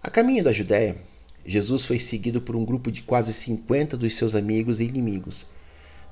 A 0.00 0.08
caminho 0.08 0.44
da 0.44 0.52
Judéia, 0.52 0.96
Jesus 1.44 1.82
foi 1.82 1.98
seguido 1.98 2.40
por 2.40 2.54
um 2.54 2.64
grupo 2.64 2.92
de 2.92 3.02
quase 3.02 3.32
cinquenta 3.32 3.96
dos 3.96 4.14
seus 4.14 4.36
amigos 4.36 4.78
e 4.78 4.84
inimigos. 4.84 5.48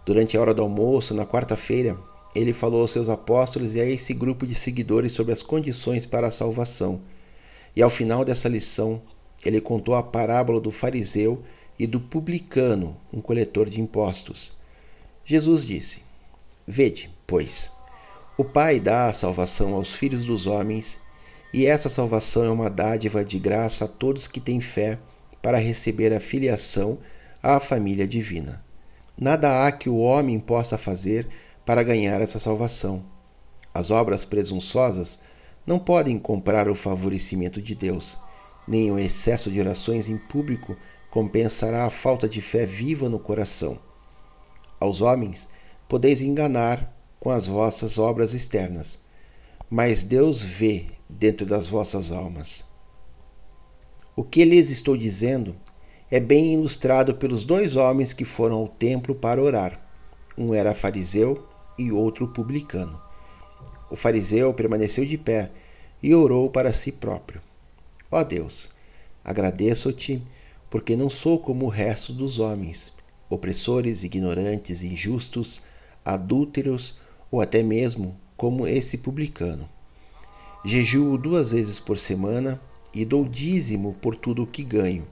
Durante 0.05 0.37
a 0.37 0.41
hora 0.41 0.53
do 0.53 0.63
almoço, 0.63 1.15
na 1.15 1.25
quarta-feira, 1.25 1.97
ele 2.35 2.53
falou 2.53 2.81
aos 2.81 2.91
seus 2.91 3.09
apóstolos 3.09 3.77
e 3.77 3.81
a 3.81 3.85
esse 3.85 4.13
grupo 4.15 4.45
de 4.45 4.55
seguidores 4.57 5.13
sobre 5.13 5.33
as 5.33 5.41
condições 5.41 6.05
para 6.05 6.27
a 6.27 6.33
salvação 6.33 7.01
e 7.77 7.83
ao 7.83 7.89
final 7.89 8.25
dessa 8.25 8.49
lição, 8.49 9.01
ele 9.47 9.61
contou 9.61 9.95
a 9.95 10.03
parábola 10.03 10.61
do 10.61 10.73
fariseu 10.73 11.41
e 11.79 11.87
do 11.87 12.01
publicano, 12.01 12.97
um 13.13 13.21
coletor 13.21 13.71
de 13.71 13.81
impostos. 13.81 14.55
Jesus 15.25 15.65
disse: 15.65 16.03
Vede, 16.67 17.09
pois, 17.25 17.71
o 18.37 18.43
Pai 18.43 18.81
dá 18.81 19.07
a 19.07 19.13
salvação 19.13 19.77
aos 19.77 19.93
filhos 19.93 20.25
dos 20.25 20.45
homens, 20.45 20.99
e 21.53 21.67
essa 21.67 21.89
salvação 21.89 22.45
é 22.45 22.51
uma 22.51 22.69
dádiva 22.69 23.25
de 23.25 23.39
graça 23.39 23.87
a 23.87 23.89
todos 23.89 24.27
que 24.27 24.41
têm 24.41 24.61
fé 24.61 24.99
para 25.41 25.59
receber 25.59 26.13
a 26.13 26.21
filiação 26.21 26.99
à 27.43 27.59
família 27.59 28.07
divina. 28.07 28.65
Nada 29.19 29.67
há 29.67 29.73
que 29.73 29.89
o 29.89 29.99
homem 29.99 30.39
possa 30.39 30.77
fazer 30.77 31.27
para 31.65 31.83
ganhar 31.83 32.21
essa 32.21 32.39
salvação. 32.39 33.05
As 33.73 33.91
obras 33.91 34.25
presunçosas 34.25 35.21
não 35.67 35.79
podem 35.79 36.19
comprar 36.19 36.69
o 36.69 36.75
favorecimento 36.75 37.61
de 37.61 37.75
Deus, 37.75 38.17
nem 38.67 38.91
o 38.91 38.99
excesso 38.99 39.51
de 39.51 39.61
orações 39.61 40.09
em 40.09 40.19
público 40.19 40.77
compensará 41.11 41.85
a 41.85 41.91
falta 41.91 42.29
de 42.29 42.41
fé 42.41 42.67
viva 42.67 43.09
no 43.09 43.19
coração. 43.19 43.79
Aos 44.79 45.01
homens 45.01 45.49
podeis 45.89 46.21
enganar 46.21 46.95
com 47.19 47.31
as 47.31 47.47
vossas 47.47 47.99
obras 47.99 48.35
externas, 48.35 48.99
mas 49.71 50.05
Deus 50.05 50.43
vê 50.43 50.87
dentro 51.09 51.47
das 51.47 51.69
vossas 51.69 52.13
almas. 52.13 52.65
O 54.15 54.25
que 54.25 54.45
lhes 54.45 54.71
estou 54.71 54.97
dizendo 54.97 55.55
é 56.11 56.19
bem 56.19 56.55
ilustrado 56.55 57.15
pelos 57.15 57.45
dois 57.45 57.77
homens 57.77 58.13
que 58.13 58.25
foram 58.25 58.57
ao 58.57 58.69
templo 58.69 59.15
para 59.15 59.43
orar. 59.43 59.81
Um 60.37 60.53
era 60.53 60.75
fariseu 60.75 61.47
e 61.79 61.93
outro 61.93 62.29
publicano. 62.29 63.01
O 63.91 63.97
fariseu 63.97 64.53
permaneceu 64.53 65.05
de 65.05 65.17
pé 65.17 65.51
e 66.03 66.15
orou 66.15 66.51
para 66.51 66.73
si 66.73 66.93
próprio: 66.93 67.41
Ó 68.11 68.21
oh 68.21 68.25
Deus, 68.25 68.71
agradeço-te 69.25 70.23
porque 70.71 70.97
não 70.97 71.09
sou 71.09 71.39
como 71.39 71.67
o 71.67 71.71
resto 71.71 72.13
dos 72.13 72.39
homens, 72.39 72.93
opressores, 73.31 74.05
ignorantes, 74.05 74.83
injustos, 74.83 75.63
adúlteros 76.05 76.99
ou 77.31 77.41
até 77.41 77.63
mesmo 77.63 78.19
como 78.37 78.67
esse 78.67 78.99
publicano. 78.99 79.69
Jejuo 80.65 81.17
duas 81.17 81.53
vezes 81.53 81.79
por 81.79 81.97
semana 81.97 82.61
e 82.93 83.05
dou 83.05 83.25
dízimo 83.25 83.95
por 84.03 84.17
tudo 84.17 84.43
o 84.43 84.47
que 84.47 84.65
ganho. 84.65 85.07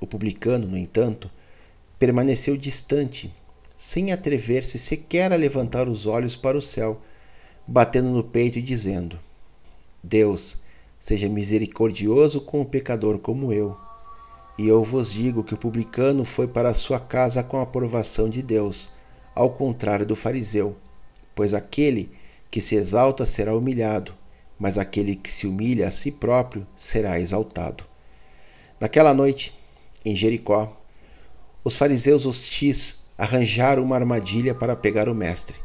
O 0.00 0.06
publicano, 0.06 0.66
no 0.66 0.76
entanto, 0.76 1.30
permaneceu 1.96 2.56
distante, 2.56 3.32
sem 3.76 4.10
atrever-se 4.10 4.78
sequer 4.78 5.32
a 5.32 5.36
levantar 5.36 5.88
os 5.88 6.06
olhos 6.06 6.34
para 6.34 6.58
o 6.58 6.62
céu, 6.62 7.00
batendo 7.64 8.10
no 8.10 8.24
peito 8.24 8.58
e 8.58 8.62
dizendo: 8.62 9.16
Deus, 10.02 10.58
seja 10.98 11.28
misericordioso 11.28 12.40
com 12.40 12.60
o 12.60 12.66
pecador 12.66 13.20
como 13.20 13.52
eu. 13.52 13.76
E 14.58 14.66
eu 14.66 14.82
vos 14.82 15.12
digo 15.12 15.44
que 15.44 15.54
o 15.54 15.58
publicano 15.58 16.24
foi 16.24 16.48
para 16.48 16.74
sua 16.74 16.98
casa 16.98 17.44
com 17.44 17.58
a 17.58 17.62
aprovação 17.62 18.28
de 18.28 18.42
Deus, 18.42 18.90
ao 19.36 19.50
contrário 19.50 20.04
do 20.04 20.16
fariseu, 20.16 20.76
pois 21.32 21.54
aquele 21.54 22.10
que 22.50 22.60
se 22.60 22.74
exalta 22.74 23.24
será 23.24 23.56
humilhado, 23.56 24.12
mas 24.58 24.78
aquele 24.78 25.16
que 25.16 25.30
se 25.30 25.46
humilha 25.46 25.88
a 25.88 25.90
si 25.90 26.12
próprio 26.12 26.66
será 26.76 27.18
exaltado. 27.18 27.84
Naquela 28.80 29.14
noite, 29.14 29.52
em 30.04 30.14
Jericó, 30.16 30.80
os 31.64 31.76
fariseus 31.76 32.26
hostis 32.26 32.98
arranjaram 33.16 33.84
uma 33.84 33.96
armadilha 33.96 34.54
para 34.54 34.74
pegar 34.74 35.08
o 35.08 35.14
mestre, 35.14 35.56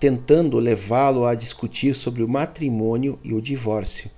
tentando 0.00 0.58
levá-lo 0.58 1.26
a 1.26 1.34
discutir 1.34 1.94
sobre 1.94 2.22
o 2.22 2.28
matrimônio 2.28 3.18
e 3.22 3.34
o 3.34 3.42
divórcio, 3.42 4.10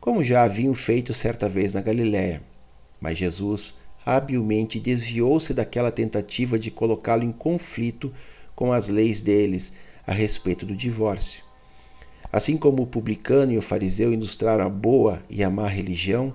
como 0.00 0.24
já 0.24 0.42
haviam 0.42 0.74
feito 0.74 1.14
certa 1.14 1.48
vez 1.48 1.74
na 1.74 1.80
Galiléia. 1.80 2.42
Mas 3.00 3.18
Jesus 3.18 3.76
habilmente 4.04 4.80
desviou-se 4.80 5.52
daquela 5.52 5.90
tentativa 5.90 6.58
de 6.58 6.70
colocá-lo 6.70 7.24
em 7.24 7.32
conflito 7.32 8.12
com 8.54 8.72
as 8.72 8.88
leis 8.88 9.20
deles 9.20 9.72
a 10.06 10.12
respeito 10.12 10.64
do 10.64 10.76
divórcio. 10.76 11.45
Assim 12.36 12.58
como 12.58 12.82
o 12.82 12.86
publicano 12.86 13.50
e 13.50 13.56
o 13.56 13.62
fariseu 13.62 14.12
ilustraram 14.12 14.66
a 14.66 14.68
boa 14.68 15.22
e 15.30 15.42
a 15.42 15.48
má 15.48 15.66
religião, 15.66 16.34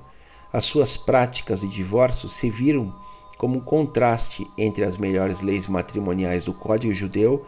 as 0.51 0.65
suas 0.65 0.97
práticas 0.97 1.61
de 1.61 1.67
divórcio 1.67 2.27
se 2.27 2.49
viram 2.49 2.91
como 3.37 3.59
um 3.59 3.61
contraste 3.61 4.43
entre 4.57 4.83
as 4.83 4.97
melhores 4.97 5.41
leis 5.41 5.67
matrimoniais 5.67 6.43
do 6.43 6.55
Código 6.55 6.91
Judeu 6.91 7.45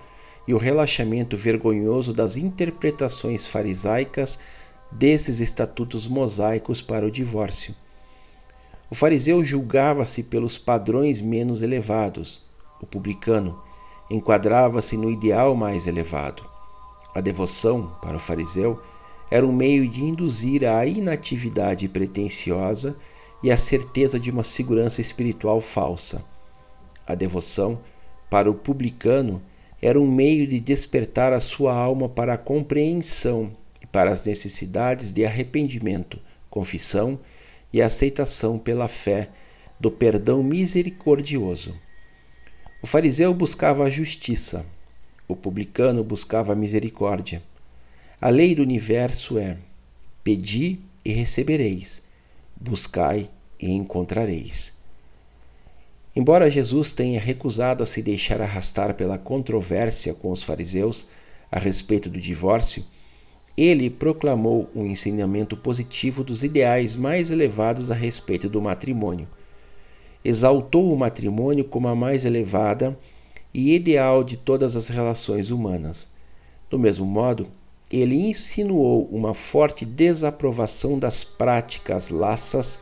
e 0.48 0.54
o 0.54 0.60
relaxamento 0.60 1.36
vergonhoso 1.36 2.14
das 2.14 2.38
interpretações 2.38 3.44
farisaicas 3.44 4.38
desses 4.92 5.40
estatutos 5.40 6.06
mosaicos 6.06 6.80
para 6.80 7.08
o 7.08 7.12
divórcio. 7.12 7.74
O 8.88 8.94
fariseu 8.94 9.44
julgava-se 9.44 10.22
pelos 10.22 10.60
padrões 10.60 11.20
menos 11.20 11.64
elevados. 11.64 12.44
O 12.80 12.86
publicano 12.86 13.60
enquadrava-se 14.12 14.96
no 14.96 15.10
ideal 15.10 15.56
mais 15.56 15.88
elevado. 15.88 16.53
A 17.14 17.22
devoção, 17.22 17.96
para 18.02 18.18
o 18.18 18.20
fariseu, 18.20 18.82
era 19.30 19.46
um 19.46 19.52
meio 19.52 19.88
de 19.88 20.04
induzir 20.04 20.64
a 20.64 20.86
inatividade 20.86 21.88
pretensiosa 21.88 22.98
e 23.44 23.52
a 23.52 23.58
certeza 23.58 24.20
de 24.20 24.32
uma 24.32 24.44
segurança 24.44 25.02
espiritual 25.02 25.60
falsa. 25.60 26.24
A 27.06 27.14
devoção, 27.14 27.80
para 28.30 28.50
o 28.50 28.54
publicano, 28.54 29.42
era 29.82 30.00
um 30.00 30.10
meio 30.10 30.48
de 30.48 30.60
despertar 30.60 31.34
a 31.34 31.42
sua 31.42 31.76
alma 31.76 32.08
para 32.08 32.34
a 32.34 32.38
compreensão 32.38 33.52
e 33.82 33.86
para 33.86 34.12
as 34.12 34.26
necessidades 34.26 35.12
de 35.12 35.26
arrependimento, 35.26 36.20
confissão 36.50 37.20
e 37.72 37.82
aceitação 37.82 38.58
pela 38.58 38.88
fé 38.88 39.30
do 39.80 39.92
perdão 39.92 40.42
misericordioso. 40.42 41.76
O 42.82 42.88
fariseu 42.88 43.34
buscava 43.34 43.84
a 43.84 43.90
justiça, 43.90 44.66
o 45.34 45.36
publicano 45.36 46.04
buscava 46.04 46.56
misericórdia. 46.56 47.42
A 48.22 48.30
lei 48.30 48.56
do 48.56 48.62
universo 48.62 49.38
é: 49.38 49.58
pedi 50.24 50.80
e 51.04 51.12
recebereis, 51.12 52.04
buscai 52.56 53.30
e 53.60 53.72
encontrareis. 53.72 54.74
Embora 56.16 56.50
Jesus 56.50 56.94
tenha 56.94 57.20
recusado 57.20 57.82
a 57.82 57.86
se 57.86 58.02
deixar 58.02 58.40
arrastar 58.40 58.94
pela 58.94 59.18
controvérsia 59.18 60.14
com 60.14 60.32
os 60.32 60.44
fariseus 60.44 61.08
a 61.52 61.58
respeito 61.58 62.08
do 62.08 62.22
divórcio, 62.22 62.86
ele 63.58 63.90
proclamou 63.90 64.70
um 64.76 64.86
ensinamento 64.86 65.58
positivo 65.58 66.24
dos 66.24 66.44
ideais 66.44 66.96
mais 66.96 67.32
elevados 67.32 67.90
a 67.90 67.96
respeito 67.96 68.48
do 68.48 68.62
matrimônio. 68.62 69.28
Exaltou 70.24 70.94
o 70.94 70.98
matrimônio 70.98 71.66
como 71.66 71.88
a 71.88 71.96
mais 71.96 72.26
elevada 72.26 72.98
e 73.54 73.76
ideal 73.76 74.24
de 74.24 74.36
todas 74.36 74.76
as 74.76 74.88
relações 74.88 75.52
humanas. 75.52 76.10
Do 76.70 76.80
mesmo 76.80 77.06
modo, 77.06 77.48
ele 77.92 78.16
insinuou 78.16 79.08
uma 79.12 79.34
forte 79.34 79.86
desaprovação 79.86 80.98
das 80.98 81.24
práticas 81.24 82.10
laças 82.10 82.80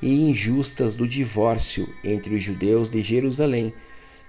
e 0.00 0.30
injustas 0.30 0.94
do 0.94 1.06
divórcio 1.06 1.86
entre 2.02 2.34
os 2.34 2.42
judeus 2.42 2.88
de 2.88 3.02
Jerusalém, 3.02 3.72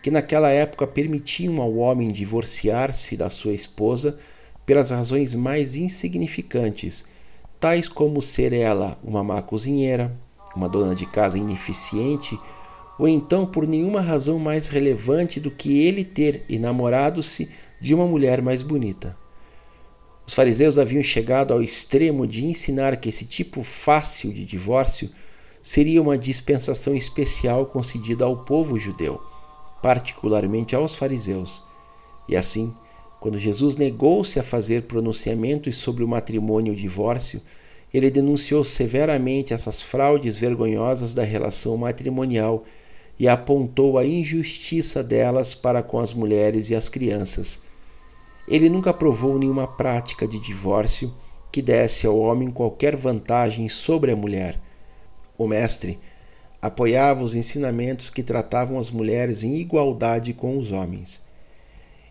que 0.04 0.12
naquela 0.12 0.50
época 0.50 0.86
permitiam 0.86 1.62
ao 1.62 1.76
homem 1.76 2.12
divorciar-se 2.12 3.15
da 3.15 3.30
sua 3.30 3.54
esposa 3.54 4.19
pelas 4.65 4.91
razões 4.91 5.34
mais 5.34 5.78
insignificantes, 5.78 7.06
tais 7.60 7.88
como 7.88 8.21
ser 8.21 8.52
ela 8.52 9.00
uma 9.02 9.23
má 9.23 9.41
cozinheira, 9.41 10.12
uma 10.56 10.67
dona 10.67 10.93
de 10.93 11.06
casa 11.06 11.38
ineficiente, 11.38 12.38
ou 12.98 13.08
então 13.08 13.46
por 13.46 13.68
nenhuma 13.68 14.02
razão 14.02 14.40
mais 14.40 14.68
relevante 14.68 15.40
do 15.40 15.52
que 15.52 15.86
ele 15.86 16.04
ter 16.04 16.44
enamorado-se 16.50 17.50
de 17.80 17.94
uma 17.94 18.06
mulher 18.06 18.42
mais 18.42 18.62
bonita. 18.62 19.16
Os 20.26 20.34
fariseus 20.34 20.78
haviam 20.78 21.04
chegado 21.04 21.54
ao 21.54 21.62
extremo 21.62 22.28
de 22.28 22.46
ensinar 22.46 22.98
que 22.98 23.10
esse 23.10 23.26
tipo 23.26 23.64
fácil 23.64 24.34
de 24.34 24.46
divórcio 24.46 25.10
seria 25.62 26.02
uma 26.02 26.18
dispensação 26.18 26.96
especial 26.96 27.66
concedida 27.66 28.26
ao 28.26 28.44
povo 28.44 28.80
judeu, 28.80 29.22
particularmente 29.82 30.76
aos 30.76 30.96
fariseus, 30.96 31.64
e 32.28 32.36
assim 32.36 32.74
quando 33.20 33.40
Jesus 33.40 33.76
negou-se 33.76 34.40
a 34.40 34.44
fazer 34.44 34.84
pronunciamentos 34.84 35.78
sobre 35.78 36.04
o 36.04 36.08
matrimônio 36.08 36.72
e 36.72 36.76
o 36.76 36.80
divórcio, 36.80 37.42
ele 37.94 38.12
denunciou 38.12 38.64
severamente 38.64 39.54
essas 39.54 39.82
fraudes 39.82 40.38
vergonhosas 40.38 41.14
da 41.14 41.24
relação 41.24 41.76
matrimonial 41.78 42.64
e 43.19 43.27
apontou 43.27 43.97
a 43.97 44.06
injustiça 44.06 45.03
delas 45.03 45.56
para 45.56 45.82
com 45.82 45.99
as 45.99 46.13
mulheres 46.13 46.69
e 46.69 46.75
as 46.75 46.88
crianças. 46.88 47.60
Ele 48.47 48.69
nunca 48.69 48.91
aprovou 48.91 49.38
nenhuma 49.38 49.67
prática 49.67 50.27
de 50.27 50.39
divórcio 50.39 51.13
que 51.51 51.62
desse 51.62 52.06
ao 52.06 52.17
homem 52.17 52.49
qualquer 52.51 52.95
vantagem 52.95 53.67
sobre 53.67 54.12
a 54.12 54.15
mulher. 54.15 54.60
O 55.38 55.47
mestre 55.47 55.99
apoiava 56.62 57.23
os 57.23 57.36
ensinamentos 57.36 58.10
que 58.10 58.23
tratavam 58.23 58.80
as 58.80 58.89
mulheres 58.89 59.43
em 59.43 59.56
igualdade 59.56 60.34
com 60.34 60.58
os 60.58 60.71
homens. 60.71 61.21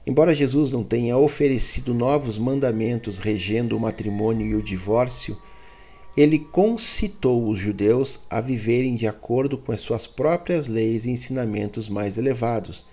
Embora 0.06 0.34
Jesus 0.34 0.70
não 0.70 0.84
tenha 0.84 1.16
oferecido 1.16 1.92
novos 1.92 2.38
mandamentos 2.38 3.18
regendo 3.18 3.76
o 3.76 3.80
matrimônio 3.80 4.46
e 4.46 4.54
o 4.54 4.62
divórcio, 4.62 5.36
ele 6.16 6.38
concitou 6.38 7.46
os 7.46 7.59
judeus 7.61 8.20
a 8.31 8.40
viverem 8.40 8.96
de 8.96 9.07
acordo 9.07 9.59
com 9.59 9.70
as 9.70 9.83
suas 9.83 10.07
próprias 10.07 10.66
leis 10.66 11.05
e 11.05 11.11
ensinamentos 11.11 11.88
mais 11.88 12.16
elevados. 12.16 12.87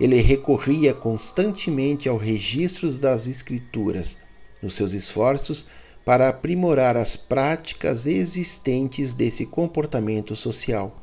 ele 0.00 0.20
recorria 0.22 0.94
constantemente 0.94 2.08
aos 2.08 2.22
registros 2.22 2.98
das 2.98 3.26
Escrituras 3.26 4.16
nos 4.62 4.74
seus 4.74 4.92
esforços 4.92 5.66
para 6.04 6.28
aprimorar 6.28 6.96
as 6.96 7.16
práticas 7.16 8.06
existentes 8.06 9.12
desse 9.12 9.44
comportamento 9.44 10.34
social. 10.34 10.96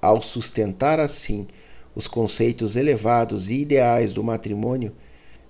Ao 0.00 0.22
sustentar 0.22 1.00
assim 1.00 1.48
os 1.96 2.06
conceitos 2.06 2.76
elevados 2.76 3.48
e 3.48 3.62
ideais 3.62 4.12
do 4.12 4.22
matrimônio, 4.22 4.94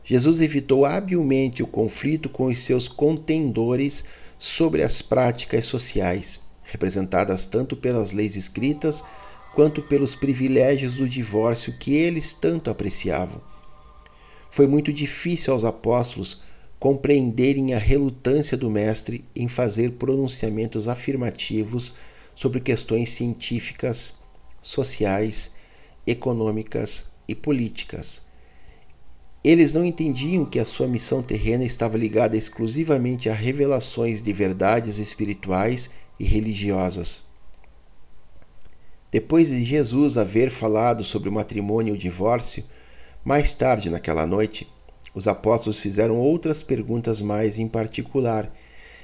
Jesus 0.02 0.40
evitou 0.40 0.86
habilmente 0.86 1.62
o 1.62 1.66
conflito 1.66 2.28
com 2.28 2.46
os 2.46 2.58
seus 2.60 2.88
contendores 2.88 4.04
sobre 4.40 4.82
as 4.82 5.02
práticas 5.02 5.66
sociais, 5.66 6.40
representadas 6.64 7.44
tanto 7.44 7.76
pelas 7.76 8.12
leis 8.12 8.36
escritas 8.36 9.04
quanto 9.54 9.82
pelos 9.82 10.14
privilégios 10.14 10.96
do 10.96 11.06
divórcio 11.06 11.76
que 11.78 11.94
eles 11.94 12.32
tanto 12.32 12.70
apreciavam. 12.70 13.42
Foi 14.50 14.66
muito 14.66 14.94
difícil 14.94 15.52
aos 15.52 15.62
apóstolos 15.62 16.42
compreenderem 16.78 17.74
a 17.74 17.78
relutância 17.78 18.56
do 18.56 18.70
Mestre 18.70 19.22
em 19.36 19.46
fazer 19.46 19.92
pronunciamentos 19.92 20.88
afirmativos 20.88 21.92
sobre 22.34 22.60
questões 22.60 23.10
científicas, 23.10 24.14
sociais, 24.62 25.50
econômicas 26.06 27.04
e 27.28 27.34
políticas. 27.34 28.22
Eles 29.42 29.72
não 29.72 29.82
entendiam 29.82 30.44
que 30.44 30.58
a 30.58 30.66
sua 30.66 30.86
missão 30.86 31.22
terrena 31.22 31.64
estava 31.64 31.96
ligada 31.96 32.36
exclusivamente 32.36 33.30
a 33.30 33.34
revelações 33.34 34.20
de 34.20 34.32
verdades 34.34 34.98
espirituais 34.98 35.88
e 36.18 36.24
religiosas. 36.24 37.24
Depois 39.10 39.48
de 39.48 39.64
Jesus 39.64 40.18
haver 40.18 40.50
falado 40.50 41.02
sobre 41.02 41.30
o 41.30 41.32
matrimônio 41.32 41.94
e 41.94 41.96
o 41.96 42.00
divórcio, 42.00 42.62
mais 43.24 43.54
tarde 43.54 43.88
naquela 43.88 44.26
noite, 44.26 44.70
os 45.14 45.26
apóstolos 45.26 45.78
fizeram 45.78 46.18
outras 46.18 46.62
perguntas 46.62 47.20
mais 47.20 47.58
em 47.58 47.66
particular, 47.66 48.52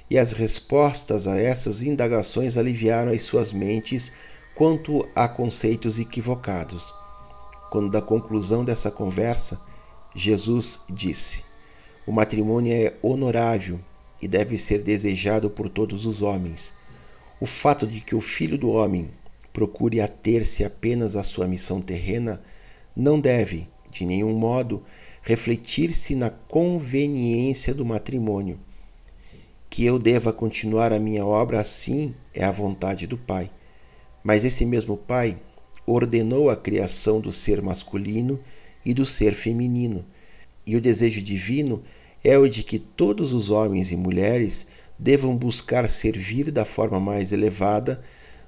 e 0.08 0.18
as 0.18 0.32
respostas 0.32 1.26
a 1.26 1.36
essas 1.40 1.82
indagações 1.82 2.56
aliviaram 2.56 3.10
as 3.10 3.22
suas 3.22 3.52
mentes 3.52 4.12
quanto 4.54 5.08
a 5.16 5.26
conceitos 5.26 5.98
equivocados. 5.98 6.94
Quando, 7.70 7.90
da 7.90 8.00
conclusão 8.00 8.64
dessa 8.64 8.90
conversa, 8.90 9.60
Jesus 10.18 10.80
disse: 10.88 11.44
O 12.06 12.10
matrimônio 12.10 12.72
é 12.72 12.94
honorável 13.02 13.78
e 14.20 14.26
deve 14.26 14.56
ser 14.56 14.82
desejado 14.82 15.50
por 15.50 15.68
todos 15.68 16.06
os 16.06 16.22
homens. 16.22 16.72
O 17.38 17.44
fato 17.44 17.86
de 17.86 18.00
que 18.00 18.14
o 18.14 18.20
Filho 18.22 18.56
do 18.56 18.70
Homem 18.70 19.10
procure 19.52 20.00
ater-se 20.00 20.64
apenas 20.64 21.16
à 21.16 21.22
sua 21.22 21.46
missão 21.46 21.82
terrena 21.82 22.42
não 22.96 23.20
deve, 23.20 23.68
de 23.90 24.06
nenhum 24.06 24.34
modo, 24.34 24.82
refletir-se 25.20 26.14
na 26.14 26.30
conveniência 26.30 27.74
do 27.74 27.84
matrimônio. 27.84 28.58
Que 29.68 29.84
eu 29.84 29.98
deva 29.98 30.32
continuar 30.32 30.94
a 30.94 30.98
minha 30.98 31.26
obra 31.26 31.60
assim 31.60 32.14
é 32.32 32.42
a 32.42 32.50
vontade 32.50 33.06
do 33.06 33.18
Pai. 33.18 33.50
Mas 34.24 34.44
esse 34.44 34.64
mesmo 34.64 34.96
Pai 34.96 35.36
ordenou 35.86 36.48
a 36.48 36.56
criação 36.56 37.20
do 37.20 37.30
ser 37.30 37.60
masculino 37.60 38.40
e 38.86 38.94
do 38.94 39.04
ser 39.04 39.34
feminino, 39.34 40.04
e 40.64 40.76
o 40.76 40.80
desejo 40.80 41.20
divino 41.20 41.82
é 42.22 42.38
o 42.38 42.48
de 42.48 42.62
que 42.62 42.78
todos 42.78 43.32
os 43.32 43.50
homens 43.50 43.90
e 43.90 43.96
mulheres 43.96 44.68
devam 44.96 45.36
buscar 45.36 45.90
servir 45.90 46.52
da 46.52 46.64
forma 46.64 47.00
mais 47.00 47.32
elevada, 47.32 48.00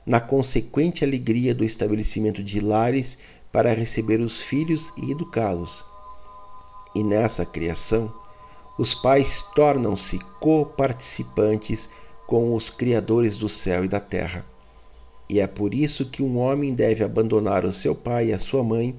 na 0.07 0.21
consequente 0.21 1.05
alegria 1.05 1.53
do 1.53 1.65
estabelecimento 1.65 2.43
de 2.43 2.61
lares 2.61 3.19
para 3.51 3.75
receber 3.75 4.21
os 4.21 4.41
filhos 4.41 4.93
e 4.97 5.11
educá-los. 5.11 5.85
E 6.95 7.03
nessa 7.03 7.45
criação, 7.45 8.13
os 8.79 8.95
pais 8.95 9.45
tornam-se 9.57 10.21
coparticipantes 10.41 11.91
com 12.29 12.55
os 12.55 12.71
criadores 12.71 13.37
do 13.37 13.49
céu 13.49 13.85
e 13.85 13.89
da 13.89 14.01
terra. 14.01 14.47
E 15.29 15.41
é 15.41 15.47
por 15.47 15.75
isso 15.75 16.07
que 16.07 16.23
um 16.23 16.39
homem 16.39 16.75
deve 16.75 17.03
abandonar 17.03 17.65
o 17.65 17.73
seu 17.73 17.95
pai 17.95 18.29
e 18.29 18.33
a 18.33 18.39
sua 18.39 18.63
mãe 18.63 18.97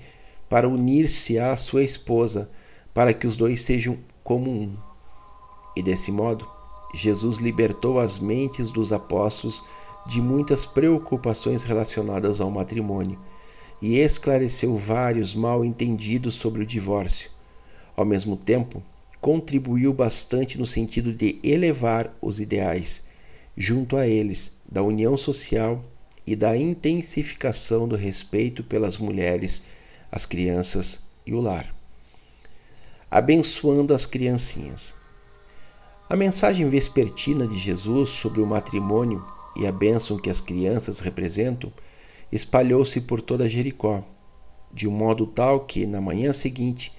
para 0.50 0.68
unir-se 0.68 1.38
à 1.38 1.56
sua 1.56 1.84
esposa, 1.84 2.50
para 2.94 3.14
que 3.14 3.28
os 3.28 3.38
dois 3.38 3.62
sejam 3.62 3.98
como 4.24 4.50
um. 4.50 4.76
E 5.76 5.84
desse 5.84 6.12
modo, 6.12 6.50
Jesus 6.94 7.38
libertou 7.38 8.00
as 8.00 8.18
mentes 8.18 8.72
dos 8.72 8.92
apóstolos 8.92 9.64
de 10.08 10.22
muitas 10.22 10.66
preocupações 10.66 11.64
relacionadas 11.64 12.42
ao 12.42 12.50
matrimônio 12.50 13.20
e 13.82 14.00
esclareceu 14.00 14.76
vários 14.76 15.34
mal 15.36 15.64
entendidos 15.64 16.34
sobre 16.34 16.64
o 16.64 16.66
divórcio. 16.66 17.30
Ao 17.96 18.04
mesmo 18.04 18.36
tempo, 18.36 18.84
contribuiu 19.22 19.94
bastante 19.94 20.58
no 20.58 20.66
sentido 20.66 21.14
de 21.14 21.40
elevar 21.44 22.14
os 22.22 22.40
ideais, 22.40 23.04
junto 23.56 23.96
a 23.96 24.08
eles, 24.08 24.52
da 24.70 24.82
união 24.82 25.16
social 25.16 25.84
e 26.26 26.36
da 26.36 26.58
intensificação 26.58 27.88
do 27.88 27.96
respeito 27.96 28.64
pelas 28.64 28.98
mulheres, 28.98 29.64
as 30.12 30.26
crianças 30.26 31.02
e 31.26 31.34
o 31.34 31.40
lar. 31.40 31.74
Abençoando 33.10 33.94
as 33.94 34.06
criancinhas. 34.06 34.96
A 36.10 36.16
mensagem 36.16 36.70
vespertina 36.70 37.48
de 37.48 37.58
Jesus 37.58 38.10
sobre 38.10 38.42
o 38.42 38.46
matrimônio 38.46 39.26
e 39.56 39.68
a 39.68 39.72
bênção 39.72 40.18
que 40.18 40.30
as 40.30 40.42
crianças 40.42 41.00
representam 41.00 41.72
espalhou-se 42.32 43.02
por 43.02 43.22
toda 43.22 43.50
Jericó, 43.50 44.04
de 44.72 44.88
um 44.88 44.92
modo 44.92 45.26
tal 45.26 45.62
que, 45.62 45.86
na 45.86 46.00
manhã 46.00 46.34
seguinte, 46.34 46.92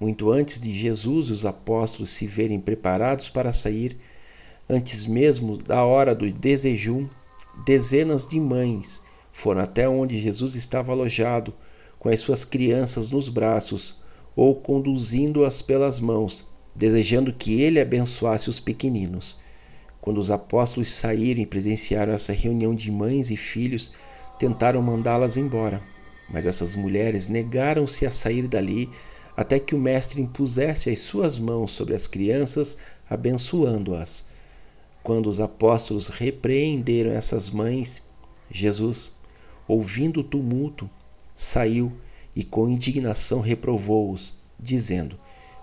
muito 0.00 0.30
antes 0.30 0.58
de 0.58 0.76
Jesus 0.76 1.28
e 1.28 1.32
os 1.32 1.44
apóstolos 1.44 2.10
se 2.10 2.26
verem 2.26 2.60
preparados 2.60 3.28
para 3.28 3.52
sair, 3.52 3.98
antes 4.68 5.06
mesmo 5.06 5.56
da 5.56 5.84
hora 5.84 6.14
do 6.14 6.30
desejum, 6.32 7.08
dezenas 7.64 8.26
de 8.26 8.40
mães 8.40 9.00
foram 9.32 9.62
até 9.62 9.88
onde 9.88 10.20
Jesus 10.20 10.54
estava 10.54 10.92
alojado, 10.92 11.54
com 12.02 12.08
as 12.08 12.18
suas 12.18 12.44
crianças 12.44 13.10
nos 13.10 13.28
braços 13.28 14.02
ou 14.34 14.56
conduzindo-as 14.56 15.62
pelas 15.62 16.00
mãos, 16.00 16.44
desejando 16.74 17.32
que 17.32 17.60
ele 17.60 17.78
abençoasse 17.78 18.50
os 18.50 18.58
pequeninos. 18.58 19.36
Quando 20.00 20.18
os 20.18 20.28
apóstolos 20.28 20.90
saíram 20.90 21.40
e 21.40 21.46
presenciaram 21.46 22.12
essa 22.12 22.32
reunião 22.32 22.74
de 22.74 22.90
mães 22.90 23.30
e 23.30 23.36
filhos, 23.36 23.92
tentaram 24.36 24.82
mandá-las 24.82 25.36
embora, 25.36 25.80
mas 26.28 26.44
essas 26.44 26.74
mulheres 26.74 27.28
negaram-se 27.28 28.04
a 28.04 28.10
sair 28.10 28.48
dali 28.48 28.90
até 29.36 29.60
que 29.60 29.72
o 29.72 29.78
mestre 29.78 30.20
impusesse 30.20 30.90
as 30.90 30.98
suas 30.98 31.38
mãos 31.38 31.70
sobre 31.70 31.94
as 31.94 32.08
crianças, 32.08 32.78
abençoando-as. 33.08 34.24
Quando 35.04 35.28
os 35.28 35.38
apóstolos 35.38 36.08
repreenderam 36.08 37.12
essas 37.12 37.48
mães, 37.48 38.02
Jesus, 38.50 39.12
ouvindo 39.68 40.18
o 40.18 40.24
tumulto, 40.24 40.90
saiu 41.42 41.92
e 42.34 42.44
com 42.44 42.68
indignação 42.68 43.40
reprovou-os, 43.40 44.32
dizendo: 44.58 45.18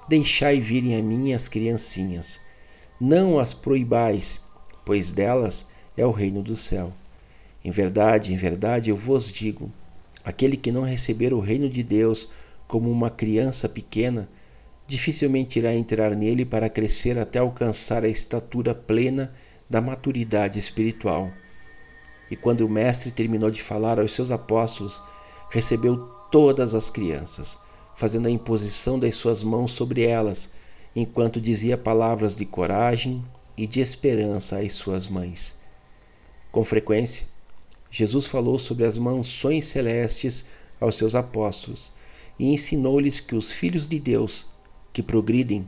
Deixai 0.07 0.59
virem 0.59 0.95
a 0.95 1.01
mim 1.01 1.33
as 1.33 1.47
criancinhas, 1.47 2.39
não 2.99 3.39
as 3.39 3.53
proibais, 3.53 4.39
pois 4.85 5.11
delas 5.11 5.67
é 5.97 6.05
o 6.05 6.11
reino 6.11 6.41
do 6.41 6.55
céu. 6.55 6.93
Em 7.63 7.71
verdade, 7.71 8.33
em 8.33 8.37
verdade, 8.37 8.89
eu 8.89 8.95
vos 8.95 9.31
digo: 9.31 9.71
aquele 10.23 10.57
que 10.57 10.71
não 10.71 10.83
receber 10.83 11.33
o 11.33 11.39
reino 11.39 11.69
de 11.69 11.83
Deus 11.83 12.29
como 12.67 12.91
uma 12.91 13.09
criança 13.09 13.67
pequena, 13.67 14.29
dificilmente 14.87 15.59
irá 15.59 15.73
entrar 15.73 16.15
nele 16.15 16.45
para 16.45 16.69
crescer 16.69 17.17
até 17.17 17.39
alcançar 17.39 18.03
a 18.03 18.09
estatura 18.09 18.75
plena 18.75 19.31
da 19.69 19.79
maturidade 19.79 20.59
espiritual. 20.59 21.31
E 22.29 22.35
quando 22.35 22.61
o 22.61 22.69
Mestre 22.69 23.11
terminou 23.11 23.49
de 23.49 23.61
falar 23.61 23.99
aos 23.99 24.11
seus 24.11 24.29
apóstolos, 24.29 25.01
recebeu 25.49 25.97
todas 26.31 26.73
as 26.73 26.89
crianças, 26.89 27.57
fazendo 27.95 28.27
a 28.27 28.31
imposição 28.31 28.99
das 28.99 29.15
suas 29.15 29.43
mãos 29.43 29.73
sobre 29.73 30.03
elas 30.03 30.49
enquanto 30.95 31.39
dizia 31.39 31.77
palavras 31.77 32.35
de 32.35 32.45
coragem 32.45 33.23
e 33.57 33.67
de 33.67 33.79
esperança 33.79 34.59
às 34.59 34.73
suas 34.73 35.07
mães. 35.07 35.55
Com 36.51 36.63
frequência, 36.63 37.27
Jesus 37.91 38.25
falou 38.25 38.57
sobre 38.57 38.85
as 38.85 38.97
mansões 38.97 39.65
celestes 39.65 40.45
aos 40.79 40.95
seus 40.95 41.15
apóstolos 41.15 41.91
e 42.37 42.53
ensinou-lhes 42.53 43.19
que 43.19 43.35
os 43.35 43.51
filhos 43.51 43.87
de 43.87 43.99
Deus, 43.99 44.47
que 44.93 45.03
progridem, 45.03 45.67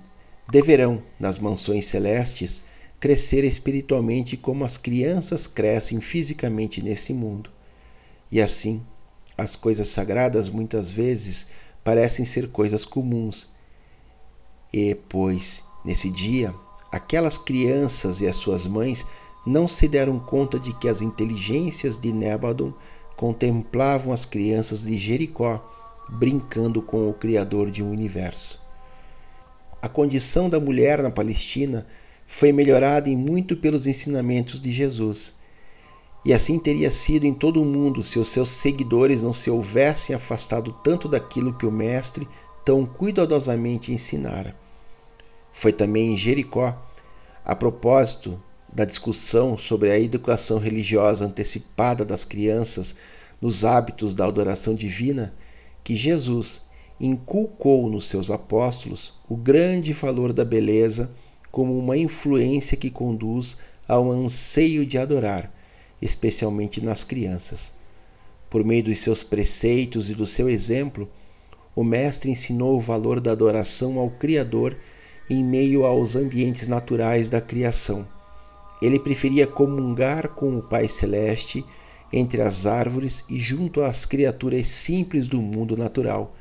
deverão, 0.50 1.02
nas 1.20 1.38
mansões 1.38 1.86
celestes, 1.86 2.64
crescer 3.00 3.44
espiritualmente 3.44 4.38
como 4.38 4.64
as 4.64 4.78
crianças 4.78 5.48
crescem 5.48 6.00
fisicamente 6.00 6.82
nesse 6.82 7.14
mundo. 7.14 7.50
E 8.32 8.40
assim, 8.42 8.86
as 9.38 9.56
coisas 9.56 9.88
sagradas 9.88 10.50
muitas 10.50 10.92
vezes 10.92 11.48
parecem 11.84 12.26
ser 12.26 12.50
coisas 12.52 12.86
comuns 12.86 13.50
e, 14.74 14.96
pois, 15.10 15.64
nesse 15.84 16.10
dia, 16.10 16.54
aquelas 16.92 17.38
crianças 17.38 18.22
e 18.22 18.28
as 18.28 18.38
suas 18.38 18.66
mães 18.66 19.06
não 19.46 19.68
se 19.68 19.88
deram 19.88 20.18
conta 20.18 20.60
de 20.60 20.74
que 20.74 20.88
as 20.88 21.02
inteligências 21.02 21.98
de 21.98 22.14
Nébadon 22.14 22.74
contemplavam 23.18 24.14
as 24.14 24.26
crianças 24.26 24.84
de 24.84 24.98
Jericó 24.98 25.62
brincando 26.10 26.82
com 26.82 27.10
o 27.10 27.14
Criador 27.14 27.70
de 27.70 27.84
um 27.84 27.92
universo. 27.92 28.62
A 29.82 29.90
condição 29.90 30.50
da 30.50 30.60
mulher 30.60 31.02
na 31.02 31.12
Palestina 31.12 31.86
foi 32.26 32.52
melhorada 32.52 33.10
em 33.10 33.18
muito 33.18 33.58
pelos 33.58 33.88
ensinamentos 33.88 34.60
de 34.60 34.72
Jesus. 34.72 35.36
E 36.24 36.34
assim 36.34 36.60
teria 36.60 36.92
sido 36.92 37.26
em 37.26 37.34
todo 37.34 37.62
o 37.62 37.66
mundo 37.66 38.04
se 38.04 38.20
os 38.20 38.28
seus 38.28 38.50
seguidores 38.50 39.24
não 39.24 39.34
se 39.34 39.50
houvessem 39.50 40.16
afastado 40.16 40.72
tanto 40.84 41.08
daquilo 41.08 41.54
que 41.54 41.66
o 41.66 41.72
Mestre 41.72 42.28
tão 42.64 42.86
cuidadosamente 42.86 43.92
ensinara. 43.92 44.56
Foi 45.52 45.74
também 45.74 46.14
em 46.14 46.18
Jericó, 46.18 46.78
a 47.44 47.56
propósito 47.56 48.40
da 48.72 48.86
discussão 48.86 49.58
sobre 49.58 49.92
a 49.92 50.00
educação 50.00 50.60
religiosa 50.60 51.26
antecipada 51.26 52.06
das 52.06 52.24
crianças 52.24 52.96
nos 53.42 53.66
hábitos 53.66 54.14
da 54.14 54.26
adoração 54.26 54.76
divina, 54.76 55.34
que 55.84 55.96
Jesus 55.96 56.62
inculcou 57.00 57.90
nos 57.90 58.06
seus 58.06 58.30
apóstolos 58.30 59.20
o 59.28 59.36
grande 59.36 59.92
valor 59.92 60.32
da 60.32 60.46
beleza 60.46 61.10
como 61.52 61.78
uma 61.78 61.98
influência 61.98 62.78
que 62.78 62.92
conduz 62.92 63.58
ao 63.88 64.10
anseio 64.12 64.86
de 64.86 65.00
adorar, 65.00 65.52
especialmente 66.02 66.82
nas 66.82 67.04
crianças. 67.04 67.72
Por 68.50 68.64
meio 68.66 68.84
dos 68.84 69.00
seus 69.00 69.24
preceitos 69.24 70.10
e 70.10 70.16
do 70.16 70.26
seu 70.26 70.50
exemplo, 70.50 71.10
o 71.76 71.84
Mestre 71.84 72.30
ensinou 72.30 72.76
o 72.76 72.82
valor 72.82 73.20
da 73.20 73.32
adoração 73.32 73.98
ao 73.98 74.10
Criador 74.10 74.78
em 75.30 75.44
meio 75.44 75.86
aos 75.86 76.16
ambientes 76.16 76.68
naturais 76.68 77.30
da 77.30 77.40
criação. 77.40 78.06
Ele 78.82 79.00
preferia 79.00 79.48
comungar 79.48 80.30
com 80.30 80.58
o 80.58 80.62
Pai 80.62 80.90
Celeste 80.90 81.64
entre 82.12 82.42
as 82.42 82.66
árvores 82.66 83.24
e 83.30 83.40
junto 83.40 83.82
às 83.82 84.06
criaturas 84.06 84.68
simples 84.68 85.28
do 85.28 85.42
mundo 85.42 85.78
natural, 85.78 86.36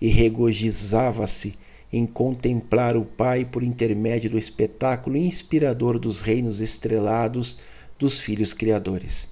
e 0.00 0.08
regozijava-se 0.08 1.58
em 1.92 2.06
contemplar 2.06 2.96
o 2.96 3.04
Pai 3.04 3.44
por 3.44 3.62
intermédio 3.62 4.30
do 4.30 4.38
espetáculo 4.38 5.16
inspirador 5.16 5.98
dos 5.98 6.20
reinos 6.20 6.60
estrelados 6.60 7.58
dos 7.98 8.18
filhos 8.18 8.52
criadores. 8.52 9.28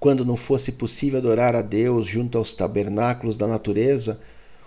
Quando 0.00 0.24
não 0.24 0.36
fosse 0.36 0.72
possível 0.72 1.18
adorar 1.18 1.56
a 1.56 1.62
Deus 1.62 2.06
junto 2.06 2.38
aos 2.38 2.52
tabernáculos 2.52 3.36
da 3.36 3.46
natureza, 3.46 4.20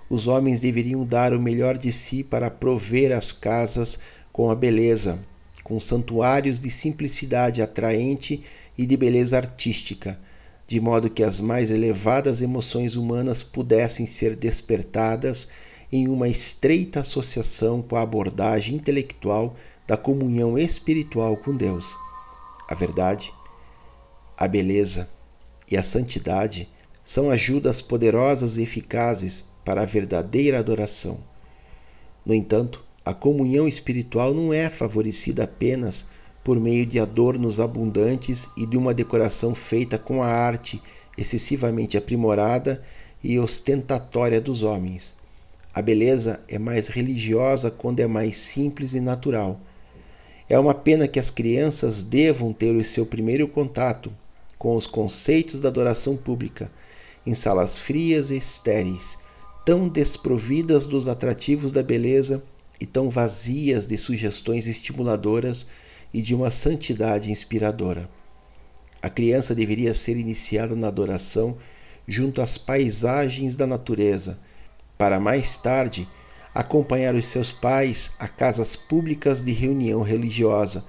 os 0.09 0.27
homens 0.27 0.59
deveriam 0.59 1.05
dar 1.05 1.33
o 1.33 1.39
melhor 1.39 1.77
de 1.77 1.91
si 1.91 2.21
para 2.23 2.51
prover 2.51 3.13
as 3.13 3.31
casas 3.31 3.97
com 4.33 4.51
a 4.51 4.55
beleza, 4.55 5.19
com 5.63 5.79
santuários 5.79 6.59
de 6.59 6.69
simplicidade 6.69 7.61
atraente 7.61 8.43
e 8.77 8.85
de 8.85 8.97
beleza 8.97 9.37
artística, 9.37 10.19
de 10.67 10.81
modo 10.81 11.09
que 11.09 11.23
as 11.23 11.39
mais 11.39 11.71
elevadas 11.71 12.41
emoções 12.41 12.95
humanas 12.95 13.41
pudessem 13.41 14.05
ser 14.05 14.35
despertadas 14.35 15.47
em 15.91 16.07
uma 16.07 16.27
estreita 16.27 17.01
associação 17.01 17.81
com 17.81 17.95
a 17.95 18.01
abordagem 18.01 18.75
intelectual 18.75 19.55
da 19.87 19.95
comunhão 19.95 20.57
espiritual 20.57 21.37
com 21.37 21.55
Deus. 21.55 21.97
A 22.71 22.73
verdade, 22.73 23.33
a 24.37 24.47
beleza 24.47 25.09
e 25.69 25.75
a 25.75 25.83
santidade 25.83 26.69
são 27.03 27.29
ajudas 27.29 27.81
poderosas 27.81 28.55
e 28.55 28.63
eficazes 28.63 29.43
para 29.65 29.81
a 29.81 29.85
verdadeira 29.85 30.57
adoração. 30.57 31.19
No 32.25 32.33
entanto, 32.33 32.81
a 33.03 33.13
comunhão 33.13 33.67
espiritual 33.67 34.33
não 34.33 34.53
é 34.53 34.69
favorecida 34.69 35.43
apenas 35.43 36.05
por 36.45 36.57
meio 36.61 36.85
de 36.85 36.97
adornos 36.97 37.59
abundantes 37.59 38.47
e 38.55 38.65
de 38.65 38.77
uma 38.77 38.93
decoração 38.93 39.53
feita 39.53 39.97
com 39.97 40.23
a 40.23 40.27
arte 40.27 40.81
excessivamente 41.17 41.97
aprimorada 41.97 42.81
e 43.21 43.37
ostentatória 43.37 44.39
dos 44.39 44.63
homens. 44.63 45.13
A 45.73 45.81
beleza 45.81 46.41
é 46.47 46.57
mais 46.57 46.87
religiosa 46.87 47.69
quando 47.69 47.99
é 47.99 48.07
mais 48.07 48.37
simples 48.37 48.93
e 48.93 49.01
natural. 49.01 49.59
É 50.51 50.59
uma 50.59 50.73
pena 50.73 51.07
que 51.07 51.17
as 51.17 51.29
crianças 51.29 52.03
devam 52.03 52.51
ter 52.51 52.75
o 52.75 52.83
seu 52.83 53.05
primeiro 53.05 53.47
contato 53.47 54.13
com 54.59 54.75
os 54.75 54.85
conceitos 54.85 55.61
da 55.61 55.69
adoração 55.69 56.17
pública 56.17 56.69
em 57.25 57.33
salas 57.33 57.77
frias 57.77 58.31
e 58.31 58.35
estéreis, 58.35 59.17
tão 59.65 59.87
desprovidas 59.87 60.87
dos 60.87 61.07
atrativos 61.07 61.71
da 61.71 61.81
beleza 61.81 62.43
e 62.81 62.85
tão 62.85 63.09
vazias 63.09 63.85
de 63.85 63.97
sugestões 63.97 64.67
estimuladoras 64.67 65.67
e 66.13 66.21
de 66.21 66.35
uma 66.35 66.51
santidade 66.51 67.31
inspiradora. 67.31 68.09
A 69.01 69.09
criança 69.09 69.55
deveria 69.55 69.93
ser 69.93 70.17
iniciada 70.17 70.75
na 70.75 70.89
adoração 70.89 71.57
junto 72.05 72.41
às 72.41 72.57
paisagens 72.57 73.55
da 73.55 73.65
natureza, 73.65 74.37
para 74.97 75.17
mais 75.17 75.55
tarde 75.55 76.09
acompanhar 76.53 77.15
os 77.15 77.27
seus 77.27 77.51
pais 77.51 78.11
a 78.19 78.27
casas 78.27 78.75
públicas 78.75 79.41
de 79.41 79.51
reunião 79.51 80.01
religiosa, 80.01 80.85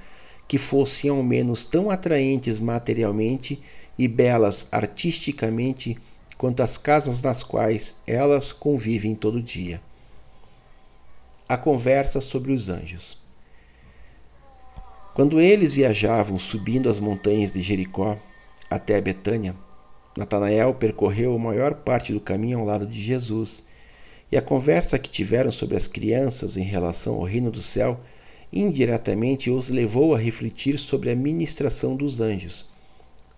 que 0.48 0.58
fossem 0.58 1.10
ao 1.10 1.22
menos 1.22 1.64
tão 1.64 1.90
atraentes 1.90 2.58
materialmente 2.58 3.62
e 3.98 4.08
belas 4.08 4.66
artisticamente 4.72 5.96
quanto 6.36 6.62
as 6.62 6.76
casas 6.76 7.22
nas 7.22 7.42
quais 7.42 7.96
elas 8.06 8.52
convivem 8.52 9.14
todo 9.14 9.42
dia. 9.42 9.80
A 11.48 11.56
conversa 11.56 12.20
sobre 12.20 12.52
os 12.52 12.68
anjos. 12.68 13.22
Quando 15.14 15.40
eles 15.40 15.72
viajavam 15.72 16.38
subindo 16.38 16.88
as 16.88 16.98
montanhas 16.98 17.52
de 17.52 17.62
Jericó 17.62 18.18
até 18.68 19.00
Betânia, 19.00 19.54
Natanael 20.16 20.74
percorreu 20.74 21.34
a 21.34 21.38
maior 21.38 21.74
parte 21.74 22.12
do 22.12 22.20
caminho 22.20 22.58
ao 22.58 22.64
lado 22.64 22.86
de 22.86 23.00
Jesus, 23.00 23.62
e 24.32 24.36
a 24.38 24.42
conversa 24.42 24.98
que 24.98 25.10
tiveram 25.10 25.52
sobre 25.52 25.76
as 25.76 25.86
crianças 25.86 26.56
em 26.56 26.64
relação 26.64 27.16
ao 27.16 27.22
reino 27.22 27.50
do 27.50 27.60
céu 27.60 28.00
indiretamente 28.50 29.50
os 29.50 29.68
levou 29.68 30.14
a 30.14 30.18
refletir 30.18 30.78
sobre 30.78 31.10
a 31.10 31.16
ministração 31.16 31.94
dos 31.94 32.18
anjos. 32.20 32.70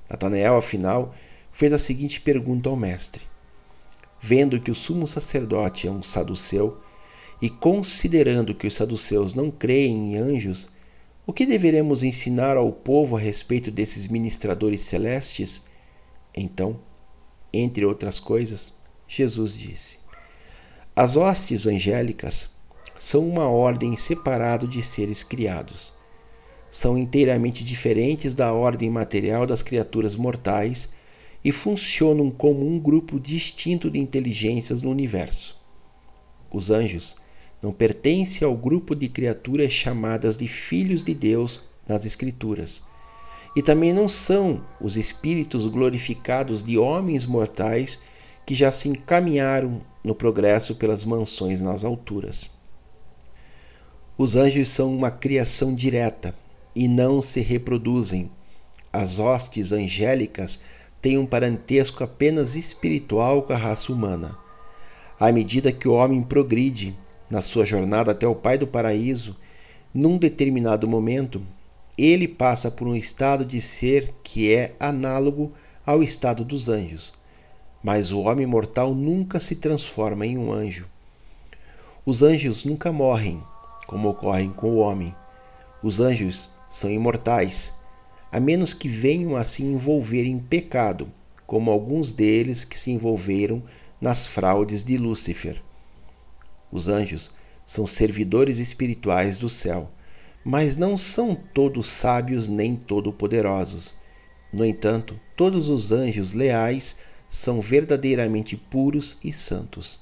Natanael, 0.09 0.57
afinal, 0.57 1.15
fez 1.53 1.73
a 1.73 1.79
seguinte 1.79 2.21
pergunta 2.21 2.69
ao 2.69 2.77
mestre: 2.77 3.23
Vendo 4.21 4.61
que 4.61 4.71
o 4.71 4.75
sumo 4.75 5.07
sacerdote 5.07 5.87
é 5.87 5.91
um 5.91 6.03
saduceu, 6.03 6.81
e 7.43 7.49
considerando 7.49 8.55
que 8.55 8.67
os 8.67 8.75
saduceus 8.75 9.35
não 9.35 9.51
creem 9.51 10.15
em 10.15 10.17
anjos, 10.17 10.69
o 11.27 11.33
que 11.33 11.47
deveremos 11.47 12.03
ensinar 12.03 12.57
ao 12.57 12.73
povo 12.73 13.17
a 13.17 13.21
respeito 13.21 13.71
desses 13.71 14.07
ministradores 14.09 14.83
celestes? 14.83 15.63
Então, 16.37 16.79
entre 17.53 17.85
outras 17.85 18.19
coisas, 18.19 18.75
Jesus 19.07 19.57
disse: 19.57 20.04
As 20.97 21.17
hostes 21.17 21.67
angélicas 21.67 22.49
são 22.97 23.29
uma 23.29 23.49
ordem 23.49 23.97
separada 23.97 24.65
de 24.65 24.81
seres 24.81 25.25
criados. 25.25 25.93
São 26.71 26.97
inteiramente 26.97 27.65
diferentes 27.65 28.33
da 28.33 28.53
ordem 28.53 28.89
material 28.89 29.45
das 29.45 29.61
criaturas 29.61 30.15
mortais 30.15 30.89
e 31.45 31.51
funcionam 31.51 32.31
como 32.31 32.65
um 32.65 32.79
grupo 32.79 33.19
distinto 33.19 33.91
de 33.91 33.99
inteligências 33.99 34.83
no 34.83 34.91
universo. 34.91 35.61
Os 36.49 36.71
anjos 36.71 37.17
não 37.61 37.73
pertencem 37.73 38.47
ao 38.47 38.57
grupo 38.57 38.95
de 38.95 39.09
criaturas 39.09 39.73
chamadas 39.73 40.37
de 40.37 40.47
filhos 40.47 41.03
de 41.03 41.13
Deus 41.13 41.63
nas 41.89 42.07
Escrituras, 42.07 42.85
e 43.57 43.63
também 43.63 43.93
não 43.93 44.09
são 44.09 44.65
os 44.81 44.97
espíritos 44.97 45.67
glorificados 45.67 46.63
de 46.63 46.79
homens 46.79 47.27
mortais 47.27 48.01
que 48.47 48.55
já 48.55 48.71
se 48.71 48.89
encaminharam 48.89 49.81
no 50.03 50.15
progresso 50.15 50.75
pelas 50.75 51.05
mansões 51.05 51.63
nas 51.63 51.85
alturas. 51.85 52.51
Os 54.17 54.37
anjos 54.37 54.69
são 54.69 54.95
uma 54.95 55.11
criação 55.11 55.75
direta 55.75 56.35
e 56.77 56.87
não 56.87 57.21
se 57.21 57.41
reproduzem. 57.41 58.31
As 58.93 59.19
hostes 59.19 59.73
angélicas 59.73 60.61
tem 61.01 61.19
um 61.19 61.27
parentesco 61.27 62.05
apenas 62.05 62.55
espiritual 62.55 63.43
com 63.43 63.53
a 63.53 63.57
raça 63.57 63.93
humana. 63.93 64.39
À 65.19 65.33
medida 65.33 65.73
que 65.73 65.89
o 65.89 65.95
homem 65.95 66.23
progride 66.23 66.97
na 67.31 67.43
sua 67.43 67.65
jornada 67.65 68.13
até 68.13 68.27
o 68.27 68.35
Pai 68.35 68.57
do 68.59 68.67
Paraíso, 68.67 69.37
num 69.93 70.19
determinado 70.19 70.87
momento, 70.87 71.43
ele 71.97 72.27
passa 72.27 72.71
por 72.71 72.87
um 72.87 72.97
estado 72.97 73.45
de 73.45 73.61
ser 73.61 74.13
que 74.23 74.53
é 74.53 74.75
análogo 74.79 75.53
ao 75.87 76.03
estado 76.03 76.45
dos 76.45 76.69
anjos. 76.69 77.15
Mas 77.85 78.11
o 78.11 78.23
homem 78.23 78.47
mortal 78.47 78.93
nunca 78.93 79.39
se 79.39 79.55
transforma 79.55 80.27
em 80.27 80.37
um 80.37 80.53
anjo. 80.53 80.87
Os 82.05 82.25
anjos 82.25 82.65
nunca 82.65 82.91
morrem, 82.91 83.41
como 83.87 84.09
ocorrem 84.09 84.51
com 84.51 84.71
o 84.71 84.79
homem. 84.79 85.15
Os 85.81 86.01
anjos 86.01 86.51
são 86.69 86.91
imortais 86.91 87.73
a 88.35 88.41
menos 88.41 88.75
que 88.75 88.89
venham 88.89 89.37
a 89.37 89.45
se 89.45 89.63
envolver 89.63 90.25
em 90.25 90.41
pecado, 90.41 91.07
como 91.47 91.71
alguns 91.71 92.13
deles 92.13 92.65
que 92.65 92.77
se 92.77 92.91
envolveram 92.91 93.63
nas 94.01 94.27
fraudes 94.27 94.83
de 94.83 94.99
Lúcifer. 94.99 95.63
Os 96.73 96.89
anjos 96.89 97.31
são 97.65 97.87
servidores 97.87 98.59
espirituais 98.59 99.37
do 99.37 99.49
céu, 99.49 99.89
mas 100.45 100.77
não 100.77 100.97
são 100.97 101.33
todos 101.33 101.87
sábios 101.87 102.49
nem 102.49 102.75
todo 102.75 103.13
poderosos. 103.13 103.95
No 104.53 104.65
entanto, 104.65 105.17
todos 105.37 105.69
os 105.69 105.93
anjos 105.93 106.33
leais 106.33 106.97
são 107.35 107.61
verdadeiramente 107.61 108.57
puros 108.57 109.19
e 109.25 109.33
santos. 109.33 109.99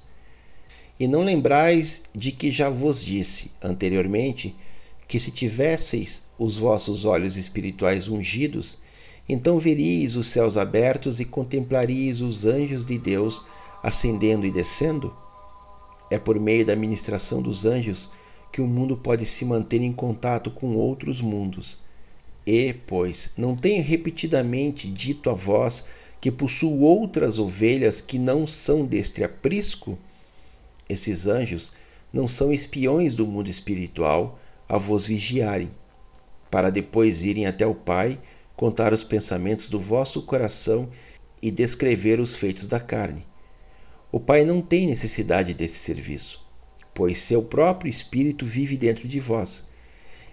E 1.00 1.08
não 1.08 1.24
lembrais 1.24 2.02
de 2.14 2.30
que 2.30 2.50
já 2.50 2.68
vos 2.68 3.02
disse 3.02 3.50
anteriormente 3.62 4.54
que 5.08 5.18
se 5.18 5.30
tivesseis 5.30 6.24
os 6.38 6.58
vossos 6.58 7.06
olhos 7.06 7.38
espirituais 7.38 8.06
ungidos, 8.06 8.76
então 9.26 9.56
veríeis 9.56 10.14
os 10.14 10.26
céus 10.26 10.58
abertos 10.58 11.20
e 11.20 11.24
contemplaríeis 11.24 12.20
os 12.20 12.44
anjos 12.44 12.84
de 12.84 12.98
Deus 12.98 13.46
ascendendo 13.82 14.44
e 14.44 14.50
descendo? 14.50 15.16
É 16.10 16.18
por 16.18 16.38
meio 16.38 16.66
da 16.66 16.76
ministração 16.76 17.40
dos 17.40 17.64
anjos 17.64 18.10
que 18.52 18.60
o 18.60 18.66
mundo 18.66 18.94
pode 18.94 19.24
se 19.24 19.46
manter 19.46 19.80
em 19.80 19.92
contato 19.92 20.50
com 20.50 20.76
outros 20.76 21.22
mundos. 21.22 21.78
E, 22.46 22.74
pois, 22.86 23.30
não 23.38 23.56
tenho 23.56 23.82
repetidamente 23.82 24.86
dito 24.86 25.30
a 25.30 25.34
vós 25.34 25.84
que 26.22 26.30
possuo 26.30 26.82
outras 26.82 27.40
ovelhas 27.40 28.00
que 28.00 28.16
não 28.16 28.46
são 28.46 28.86
deste 28.86 29.24
aprisco? 29.24 29.98
Esses 30.88 31.26
anjos 31.26 31.72
não 32.12 32.28
são 32.28 32.52
espiões 32.52 33.16
do 33.16 33.26
mundo 33.26 33.50
espiritual 33.50 34.38
a 34.68 34.78
vos 34.78 35.04
vigiarem, 35.04 35.68
para 36.48 36.70
depois 36.70 37.22
irem 37.22 37.44
até 37.44 37.66
o 37.66 37.74
Pai, 37.74 38.20
contar 38.54 38.92
os 38.92 39.02
pensamentos 39.02 39.68
do 39.68 39.80
vosso 39.80 40.22
coração 40.22 40.88
e 41.42 41.50
descrever 41.50 42.20
os 42.20 42.36
feitos 42.36 42.68
da 42.68 42.78
carne. 42.78 43.26
O 44.12 44.20
Pai 44.20 44.44
não 44.44 44.60
tem 44.60 44.86
necessidade 44.86 45.52
desse 45.52 45.80
serviço, 45.80 46.40
pois 46.94 47.18
seu 47.18 47.42
próprio 47.42 47.90
Espírito 47.90 48.46
vive 48.46 48.76
dentro 48.76 49.08
de 49.08 49.18
vós. 49.18 49.64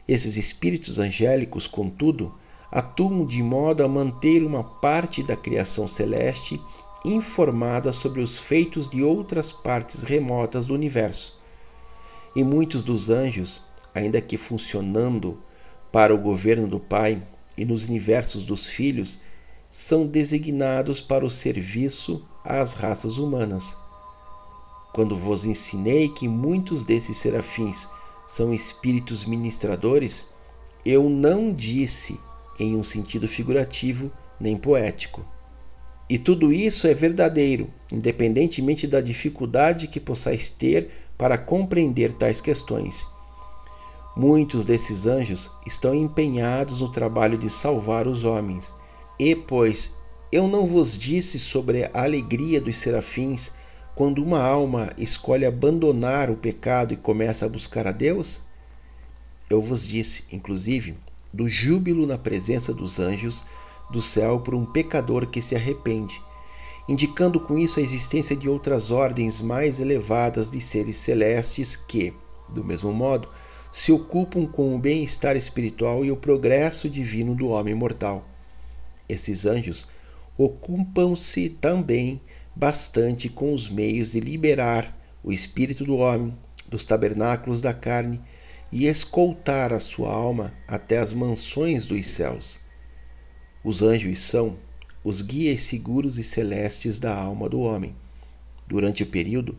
Esses 0.08 0.38
espíritos 0.38 1.00
angélicos, 1.00 1.66
contudo, 1.66 2.32
atuam 2.72 3.26
de 3.26 3.42
modo 3.42 3.84
a 3.84 3.88
manter 3.88 4.44
uma 4.44 4.64
parte 4.64 5.24
da 5.24 5.36
criação 5.36 5.88
celeste 5.88 6.62
informada 7.04 7.94
sobre 7.94 8.22
os 8.22 8.38
feitos 8.38 8.90
de 8.90 9.02
outras 9.02 9.52
partes 9.52 10.04
remotas 10.04 10.66
do 10.66 10.74
universo. 10.74 11.40
E 12.36 12.44
muitos 12.44 12.84
dos 12.84 13.10
anjos, 13.10 13.62
ainda 13.94 14.22
que 14.22 14.38
funcionando 14.38 15.42
para 15.92 16.14
o 16.14 16.18
governo 16.18 16.68
do 16.68 16.80
Pai 16.80 17.22
e 17.58 17.66
nos 17.66 17.88
universos 17.88 18.44
dos 18.44 18.66
filhos, 18.66 19.20
são 19.72 20.06
designados 20.06 21.02
para 21.02 21.26
o 21.26 21.30
serviço 21.30 22.26
às 22.44 22.74
raças 22.74 23.18
humanas. 23.18 23.76
Quando 24.94 25.16
vos 25.16 25.46
ensinei 25.46 26.10
que 26.10 26.28
muitos 26.28 26.84
desses 26.84 27.18
serafins 27.18 27.88
são 28.28 28.54
espíritos 28.54 29.26
ministradores, 29.26 30.26
eu 30.86 31.10
não 31.10 31.54
disse 31.54 32.20
em 32.60 32.76
um 32.76 32.84
sentido 32.84 33.28
figurativo 33.28 34.12
nem 34.40 34.58
poético. 34.58 35.26
E 36.10 36.18
tudo 36.18 36.52
isso 36.52 36.88
é 36.88 36.94
verdadeiro, 36.94 37.72
independentemente 37.92 38.88
da 38.88 39.00
dificuldade 39.00 39.88
que 39.88 40.00
possais 40.00 40.50
ter 40.50 40.90
para 41.18 41.38
compreender 41.38 42.14
tais 42.14 42.42
questões. 42.42 43.08
Muitos 44.16 44.66
desses 44.66 45.06
anjos 45.06 45.52
estão 45.68 45.94
empenhados 45.94 46.82
no 46.82 46.92
trabalho 46.92 47.38
de 47.38 47.50
salvar 47.50 48.08
os 48.08 48.24
homens. 48.24 48.74
E, 49.20 49.36
pois, 49.36 49.94
eu 50.32 50.48
não 50.48 50.66
vos 50.66 50.98
disse 50.98 51.38
sobre 51.40 51.86
a 51.86 52.04
alegria 52.04 52.60
dos 52.60 52.78
serafins 52.78 53.52
quando 53.96 54.24
uma 54.24 54.42
alma 54.42 54.90
escolhe 54.98 55.46
abandonar 55.46 56.30
o 56.30 56.38
pecado 56.38 56.94
e 56.94 56.98
começa 56.98 57.46
a 57.46 57.50
buscar 57.50 57.86
a 57.86 57.92
Deus? 57.92 58.42
Eu 59.50 59.60
vos 59.60 59.88
disse, 59.88 60.24
inclusive, 60.32 60.96
do 61.34 61.48
júbilo 61.50 62.08
na 62.08 62.18
presença 62.18 62.74
dos 62.74 63.00
anjos 63.00 63.46
do 63.92 64.02
céu 64.02 64.40
por 64.40 64.56
um 64.56 64.66
pecador 64.66 65.28
que 65.28 65.42
se 65.42 65.56
arrepende, 65.56 66.22
indicando 66.88 67.40
com 67.40 67.58
isso 67.58 67.80
a 67.80 67.84
existência 67.84 68.36
de 68.36 68.50
outras 68.50 68.92
ordens 68.92 69.42
mais 69.42 69.80
elevadas 69.80 70.50
de 70.50 70.60
seres 70.60 70.98
celestes 70.98 71.76
que, 71.76 72.14
do 72.50 72.64
mesmo 72.64 72.92
modo, 72.92 73.30
se 73.72 73.92
ocupam 73.92 74.46
com 74.46 74.76
o 74.76 74.80
bem-estar 74.80 75.36
espiritual 75.36 76.04
e 76.04 76.12
o 76.12 76.18
progresso 76.18 76.90
divino 76.90 77.36
do 77.36 77.50
homem 77.50 77.76
mortal. 77.76 78.28
Esses 79.08 79.46
anjos 79.46 79.88
ocupam-se 80.38 81.50
também 81.50 82.22
bastante 82.56 83.30
com 83.30 83.54
os 83.54 83.70
meios 83.70 84.12
de 84.12 84.20
liberar 84.20 84.98
o 85.24 85.32
espírito 85.32 85.84
do 85.84 85.98
homem 85.98 86.36
dos 86.68 86.86
tabernáculos 86.86 87.62
da 87.62 87.74
carne 87.74 88.22
e 88.72 88.88
escoltar 88.88 89.74
a 89.74 89.80
sua 89.80 90.12
alma 90.12 90.54
até 90.68 91.00
as 91.00 91.14
mansões 91.14 91.86
dos 91.86 92.06
céus. 92.08 92.60
Os 93.64 93.82
anjos 93.82 94.20
são 94.20 94.58
os 95.04 95.22
guias 95.22 95.62
seguros 95.62 96.18
e 96.18 96.24
celestes 96.24 97.00
da 97.00 97.16
alma 97.16 97.50
do 97.50 97.60
homem, 97.60 97.96
durante 98.68 99.04
o 99.04 99.08
período 99.08 99.58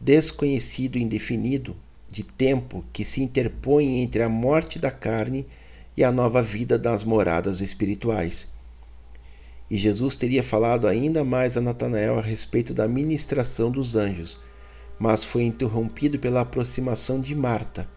desconhecido 0.00 0.96
e 0.96 1.02
indefinido 1.02 1.76
de 2.10 2.24
tempo 2.24 2.84
que 2.92 3.04
se 3.04 3.22
interpõe 3.22 4.02
entre 4.02 4.22
a 4.22 4.28
morte 4.28 4.78
da 4.78 4.90
carne 4.90 5.46
e 5.96 6.02
a 6.02 6.10
nova 6.10 6.42
vida 6.42 6.78
das 6.78 7.04
moradas 7.04 7.60
espirituais. 7.60 8.48
E 9.70 9.76
Jesus 9.76 10.16
teria 10.16 10.42
falado 10.42 10.88
ainda 10.88 11.22
mais 11.22 11.56
a 11.56 11.60
Natanael 11.60 12.18
a 12.18 12.22
respeito 12.22 12.74
da 12.74 12.88
ministração 12.88 13.70
dos 13.70 13.94
anjos, 13.94 14.40
mas 14.98 15.24
foi 15.24 15.44
interrompido 15.44 16.18
pela 16.18 16.40
aproximação 16.40 17.20
de 17.20 17.34
Marta. 17.34 17.88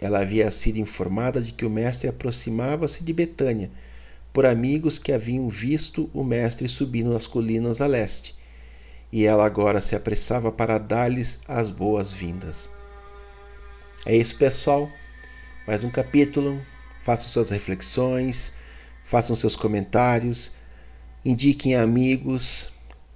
Ela 0.00 0.20
havia 0.20 0.50
sido 0.50 0.78
informada 0.78 1.40
de 1.40 1.52
que 1.52 1.64
o 1.64 1.70
Mestre 1.70 2.08
aproximava-se 2.08 3.02
de 3.02 3.12
Betânia 3.12 3.70
por 4.32 4.46
amigos 4.46 4.98
que 4.98 5.12
haviam 5.12 5.48
visto 5.48 6.08
o 6.14 6.22
mestre 6.22 6.68
subindo 6.68 7.12
nas 7.12 7.26
colinas 7.26 7.80
a 7.80 7.86
leste, 7.86 8.36
e 9.10 9.24
ela 9.24 9.44
agora 9.44 9.80
se 9.80 9.96
apressava 9.96 10.52
para 10.52 10.78
dar-lhes 10.78 11.40
as 11.48 11.70
boas-vindas. 11.70 12.70
É 14.06 14.16
isso, 14.16 14.36
pessoal. 14.36 14.88
Mais 15.66 15.82
um 15.82 15.90
capítulo. 15.90 16.60
Façam 17.02 17.28
suas 17.28 17.50
reflexões, 17.50 18.52
façam 19.02 19.34
seus 19.34 19.56
comentários, 19.56 20.52
indiquem 21.24 21.74
amigos, 21.74 22.70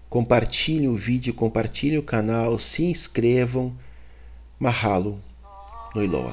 compartilhem 0.08 0.88
o 0.88 0.96
vídeo, 0.96 1.34
compartilhem 1.34 1.98
o 1.98 2.02
canal, 2.02 2.58
se 2.58 2.84
inscrevam. 2.84 3.76
Mahalo 4.58 5.20
no 5.94 6.02
Iloa. 6.02 6.30